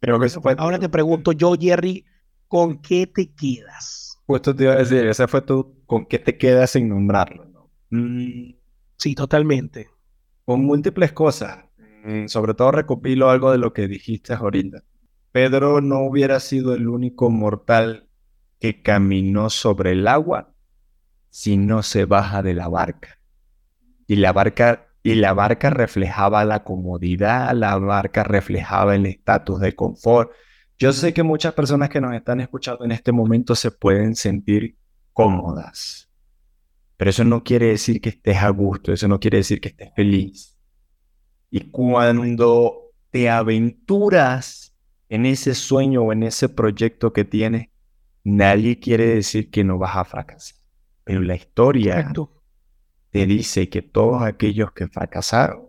Pero 0.00 0.20
que 0.20 0.26
eso 0.26 0.40
fue... 0.40 0.54
Ahora 0.58 0.78
te 0.78 0.88
pregunto 0.88 1.32
yo, 1.32 1.54
Jerry, 1.58 2.04
¿con 2.48 2.78
qué 2.78 3.06
te 3.06 3.32
quedas? 3.32 4.18
Pues 4.26 4.42
te 4.42 4.54
iba 4.58 4.72
a 4.72 4.76
decir, 4.76 5.06
ese 5.06 5.26
fue 5.26 5.42
tú, 5.42 5.82
¿con 5.86 6.06
qué 6.06 6.18
te 6.18 6.38
quedas 6.38 6.70
sin 6.70 6.88
nombrarlo? 6.88 7.70
Mm. 7.90 8.54
Sí, 8.96 9.14
totalmente. 9.14 9.88
Con 10.44 10.64
múltiples 10.64 11.12
cosas. 11.12 11.64
Mm, 12.04 12.26
sobre 12.26 12.54
todo 12.54 12.70
recopilo 12.70 13.30
algo 13.30 13.50
de 13.50 13.58
lo 13.58 13.72
que 13.72 13.88
dijiste 13.88 14.34
ahorita. 14.34 14.82
Pedro 15.32 15.80
no 15.80 16.00
hubiera 16.00 16.38
sido 16.38 16.74
el 16.74 16.86
único 16.86 17.30
mortal 17.30 18.08
que 18.60 18.82
caminó 18.82 19.50
sobre 19.50 19.92
el 19.92 20.06
agua 20.06 20.54
si 21.30 21.56
no 21.56 21.82
se 21.82 22.04
baja 22.04 22.42
de 22.42 22.54
la 22.54 22.68
barca. 22.68 23.18
Y 24.06 24.16
la 24.16 24.32
barca, 24.32 24.93
y 25.04 25.16
la 25.16 25.34
barca 25.34 25.68
reflejaba 25.68 26.46
la 26.46 26.64
comodidad, 26.64 27.52
la 27.54 27.76
barca 27.76 28.24
reflejaba 28.24 28.96
el 28.96 29.04
estatus 29.04 29.60
de 29.60 29.74
confort. 29.74 30.32
Yo 30.78 30.94
sé 30.94 31.12
que 31.12 31.22
muchas 31.22 31.52
personas 31.52 31.90
que 31.90 32.00
nos 32.00 32.14
están 32.14 32.40
escuchando 32.40 32.86
en 32.86 32.92
este 32.92 33.12
momento 33.12 33.54
se 33.54 33.70
pueden 33.70 34.16
sentir 34.16 34.78
cómodas, 35.12 36.10
pero 36.96 37.10
eso 37.10 37.22
no 37.22 37.44
quiere 37.44 37.66
decir 37.66 38.00
que 38.00 38.08
estés 38.08 38.38
a 38.38 38.48
gusto, 38.48 38.94
eso 38.94 39.06
no 39.06 39.20
quiere 39.20 39.36
decir 39.36 39.60
que 39.60 39.68
estés 39.68 39.90
feliz. 39.94 40.56
Y 41.50 41.70
cuando 41.70 42.90
te 43.10 43.28
aventuras 43.28 44.74
en 45.10 45.26
ese 45.26 45.54
sueño 45.54 46.00
o 46.00 46.12
en 46.14 46.22
ese 46.22 46.48
proyecto 46.48 47.12
que 47.12 47.26
tienes, 47.26 47.68
nadie 48.24 48.80
quiere 48.80 49.06
decir 49.06 49.50
que 49.50 49.64
no 49.64 49.76
vas 49.76 49.96
a 49.96 50.04
fracasar. 50.06 50.56
Pero 51.04 51.20
la 51.20 51.36
historia 51.36 52.10
te 53.14 53.26
dice 53.26 53.68
que 53.68 53.80
todos 53.80 54.22
aquellos 54.22 54.72
que 54.72 54.88
fracasaron, 54.88 55.68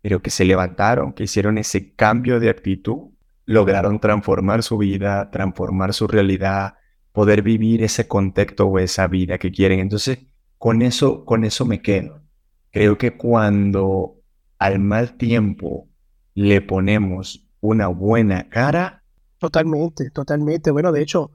pero 0.00 0.22
que 0.22 0.30
se 0.30 0.46
levantaron, 0.46 1.12
que 1.12 1.24
hicieron 1.24 1.58
ese 1.58 1.94
cambio 1.94 2.40
de 2.40 2.48
actitud, 2.48 3.10
lograron 3.44 4.00
transformar 4.00 4.62
su 4.62 4.78
vida, 4.78 5.30
transformar 5.30 5.92
su 5.92 6.06
realidad, 6.06 6.76
poder 7.12 7.42
vivir 7.42 7.82
ese 7.82 8.08
contexto 8.08 8.66
o 8.66 8.78
esa 8.78 9.08
vida 9.08 9.36
que 9.36 9.52
quieren. 9.52 9.78
Entonces, 9.78 10.20
con 10.56 10.80
eso, 10.80 11.26
con 11.26 11.44
eso 11.44 11.66
me 11.66 11.82
quedo. 11.82 12.22
Creo 12.70 12.96
que 12.96 13.14
cuando 13.14 14.22
al 14.58 14.78
mal 14.78 15.18
tiempo 15.18 15.90
le 16.32 16.62
ponemos 16.62 17.46
una 17.60 17.88
buena 17.88 18.48
cara. 18.48 19.04
Totalmente, 19.36 20.08
totalmente. 20.08 20.70
Bueno, 20.70 20.92
de 20.92 21.02
hecho, 21.02 21.30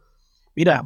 mira, 0.55 0.83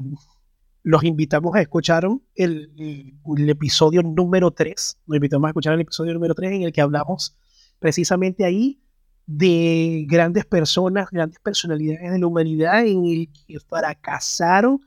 los 0.83 1.03
invitamos 1.05 1.55
a 1.55 1.61
escuchar 1.61 2.05
el, 2.35 3.13
episodio 3.47 4.03
número 4.03 4.51
3. 4.51 4.99
Los 5.07 5.15
invitamos 5.15 5.47
a 5.47 5.49
escuchar 5.49 5.73
el 5.73 5.81
episodio 5.81 6.13
número 6.13 6.35
3 6.35 6.51
en 6.51 6.61
el 6.63 6.73
que 6.73 6.81
hablamos 6.81 7.37
precisamente 7.79 8.43
ahí 8.43 8.81
de 9.25 10.05
grandes 10.09 10.45
personas, 10.45 11.09
grandes 11.09 11.39
personalidades 11.39 12.11
de 12.11 12.19
la 12.19 12.27
humanidad 12.27 12.85
en 12.85 13.05
el 13.05 13.29
que 13.31 13.59
fracasaron 13.61 14.81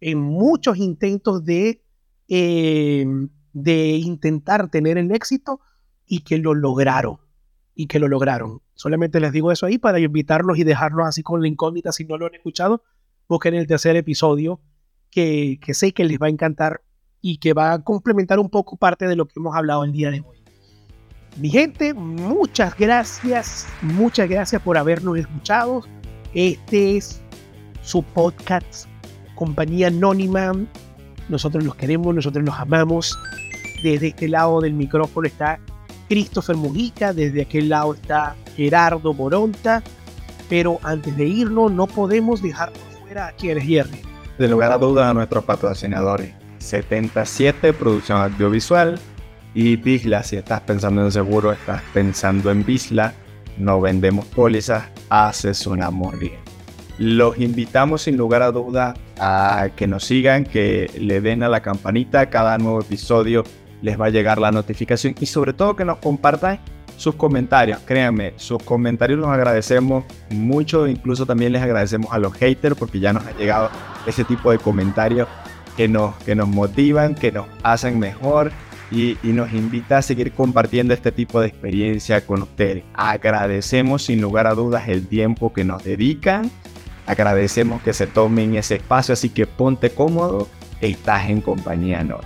en 0.00 0.18
muchos 0.18 0.76
intentos 0.76 1.42
de, 1.42 1.82
eh, 2.28 3.06
de 3.54 3.96
intentar 3.96 4.70
tener 4.70 4.98
el 4.98 5.10
éxito 5.10 5.60
y 6.06 6.20
que 6.20 6.36
lo 6.36 6.54
lograron. 6.54 7.18
Y 7.74 7.86
que 7.86 7.98
lo 7.98 8.08
lograron. 8.08 8.60
Solamente 8.74 9.20
les 9.20 9.32
digo 9.32 9.52
eso 9.52 9.64
ahí 9.64 9.78
para 9.78 9.98
invitarlos 9.98 10.58
y 10.58 10.64
dejarlos 10.64 11.06
así 11.06 11.22
con 11.22 11.40
la 11.40 11.48
incógnita 11.48 11.92
si 11.92 12.04
no 12.04 12.18
lo 12.18 12.26
han 12.26 12.34
escuchado. 12.34 12.82
Busquen 13.26 13.54
el 13.54 13.66
tercer 13.66 13.96
episodio 13.96 14.60
que, 15.10 15.58
sé 15.72 15.92
que 15.92 16.04
les 16.04 16.18
va 16.18 16.26
a 16.26 16.30
encantar 16.30 16.82
y 17.20 17.38
que 17.38 17.52
va 17.52 17.72
a 17.72 17.82
complementar 17.82 18.38
un 18.38 18.48
poco 18.48 18.76
parte 18.76 19.06
de 19.06 19.16
lo 19.16 19.26
que 19.26 19.34
hemos 19.36 19.54
hablado 19.54 19.84
el 19.84 19.92
día 19.92 20.10
de 20.10 20.20
hoy. 20.20 20.38
Mi 21.36 21.50
gente, 21.50 21.94
muchas 21.94 22.76
gracias, 22.76 23.66
muchas 23.82 24.28
gracias 24.28 24.60
por 24.62 24.76
habernos 24.76 25.18
escuchado. 25.18 25.82
Este 26.34 26.96
es 26.96 27.20
su 27.82 28.02
podcast, 28.02 28.86
compañía 29.34 29.88
anónima. 29.88 30.52
Nosotros 31.28 31.64
los 31.64 31.76
queremos, 31.76 32.14
nosotros 32.14 32.44
los 32.44 32.58
amamos. 32.58 33.16
Desde 33.82 34.08
este 34.08 34.28
lado 34.28 34.60
del 34.60 34.74
micrófono 34.74 35.26
está 35.26 35.60
Christopher 36.08 36.56
Mujica, 36.56 37.12
desde 37.12 37.42
aquel 37.42 37.68
lado 37.68 37.94
está 37.94 38.34
Gerardo 38.56 39.14
Moronta, 39.14 39.82
pero 40.48 40.80
antes 40.82 41.16
de 41.16 41.26
irnos 41.26 41.70
no 41.70 41.86
podemos 41.86 42.42
dejar 42.42 42.72
fuera 43.00 43.28
a 43.28 43.32
quienes 43.32 43.64
Jerry. 43.64 44.10
De 44.40 44.48
lugar 44.48 44.72
a 44.72 44.78
duda 44.78 45.10
a 45.10 45.12
nuestros 45.12 45.44
patrocinadores. 45.44 46.32
77 46.60 47.74
Producción 47.74 48.22
Audiovisual 48.22 48.98
y 49.52 49.76
Bisla, 49.76 50.22
si 50.22 50.36
estás 50.36 50.62
pensando 50.62 51.04
en 51.04 51.12
seguro, 51.12 51.52
estás 51.52 51.82
pensando 51.92 52.50
en 52.50 52.64
Bisla, 52.64 53.12
no 53.58 53.82
vendemos 53.82 54.24
pólizas, 54.24 54.84
asesoramos 55.10 56.18
bien. 56.18 56.38
Los 56.96 57.38
invitamos 57.38 58.00
sin 58.00 58.16
lugar 58.16 58.40
a 58.40 58.50
duda 58.50 58.94
a 59.18 59.68
que 59.76 59.86
nos 59.86 60.04
sigan, 60.04 60.44
que 60.44 60.90
le 60.98 61.20
den 61.20 61.42
a 61.42 61.50
la 61.50 61.60
campanita 61.60 62.30
cada 62.30 62.56
nuevo 62.56 62.80
episodio 62.80 63.44
les 63.82 64.00
va 64.00 64.06
a 64.06 64.10
llegar 64.10 64.38
la 64.38 64.52
notificación 64.52 65.16
y 65.20 65.26
sobre 65.26 65.52
todo 65.52 65.76
que 65.76 65.84
nos 65.84 65.98
compartan 65.98 66.60
sus 67.00 67.14
comentarios. 67.14 67.80
Créanme, 67.86 68.34
sus 68.36 68.62
comentarios 68.62 69.18
los 69.18 69.28
agradecemos 69.28 70.04
mucho, 70.28 70.86
incluso 70.86 71.24
también 71.24 71.52
les 71.52 71.62
agradecemos 71.62 72.12
a 72.12 72.18
los 72.18 72.34
haters 72.34 72.76
porque 72.76 73.00
ya 73.00 73.14
nos 73.14 73.26
ha 73.26 73.32
llegado 73.32 73.70
ese 74.06 74.22
tipo 74.22 74.50
de 74.50 74.58
comentarios 74.58 75.26
que 75.78 75.88
nos, 75.88 76.14
que 76.16 76.34
nos 76.34 76.46
motivan, 76.46 77.14
que 77.14 77.32
nos 77.32 77.46
hacen 77.62 77.98
mejor 77.98 78.52
y, 78.90 79.16
y, 79.22 79.32
nos 79.32 79.50
invita 79.54 79.98
a 79.98 80.02
seguir 80.02 80.32
compartiendo 80.32 80.92
este 80.92 81.10
tipo 81.10 81.40
de 81.40 81.46
experiencia 81.46 82.26
con 82.26 82.42
ustedes. 82.42 82.84
Agradecemos 82.92 84.02
sin 84.02 84.20
lugar 84.20 84.46
a 84.46 84.54
dudas 84.54 84.86
el 84.88 85.06
tiempo 85.06 85.54
que 85.54 85.64
nos 85.64 85.82
dedican, 85.82 86.50
agradecemos 87.06 87.80
que 87.80 87.94
se 87.94 88.08
tomen 88.08 88.56
ese 88.56 88.74
espacio, 88.74 89.14
así 89.14 89.30
que 89.30 89.46
ponte 89.46 89.88
cómodo, 89.88 90.48
estás 90.82 91.30
en 91.30 91.40
compañía 91.40 92.04
¿no? 92.04 92.20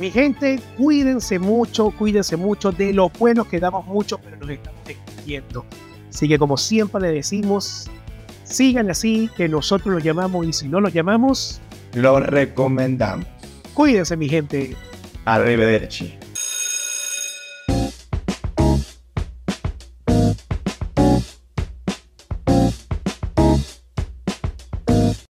Mi 0.00 0.10
gente, 0.12 0.60
cuídense 0.76 1.38
mucho, 1.40 1.90
cuídense 1.90 2.36
mucho 2.36 2.70
de 2.70 2.92
lo 2.92 3.08
bueno 3.10 3.44
que 3.44 3.58
damos 3.58 3.84
mucho, 3.86 4.18
pero 4.18 4.36
nos 4.36 4.50
estamos 4.50 4.80
despidiendo. 4.86 5.64
Así 6.08 6.28
que 6.28 6.38
como 6.38 6.56
siempre 6.56 7.00
le 7.00 7.12
decimos, 7.12 7.90
sigan 8.44 8.90
así, 8.90 9.28
que 9.36 9.48
nosotros 9.48 9.92
lo 9.92 9.98
llamamos 9.98 10.46
y 10.46 10.52
si 10.52 10.68
no 10.68 10.80
lo 10.80 10.88
llamamos, 10.88 11.60
lo 11.94 12.20
recomendamos. 12.20 13.26
Cuídense 13.74 14.16
mi 14.16 14.28
gente. 14.28 14.76
Arrivederci. 15.24 16.14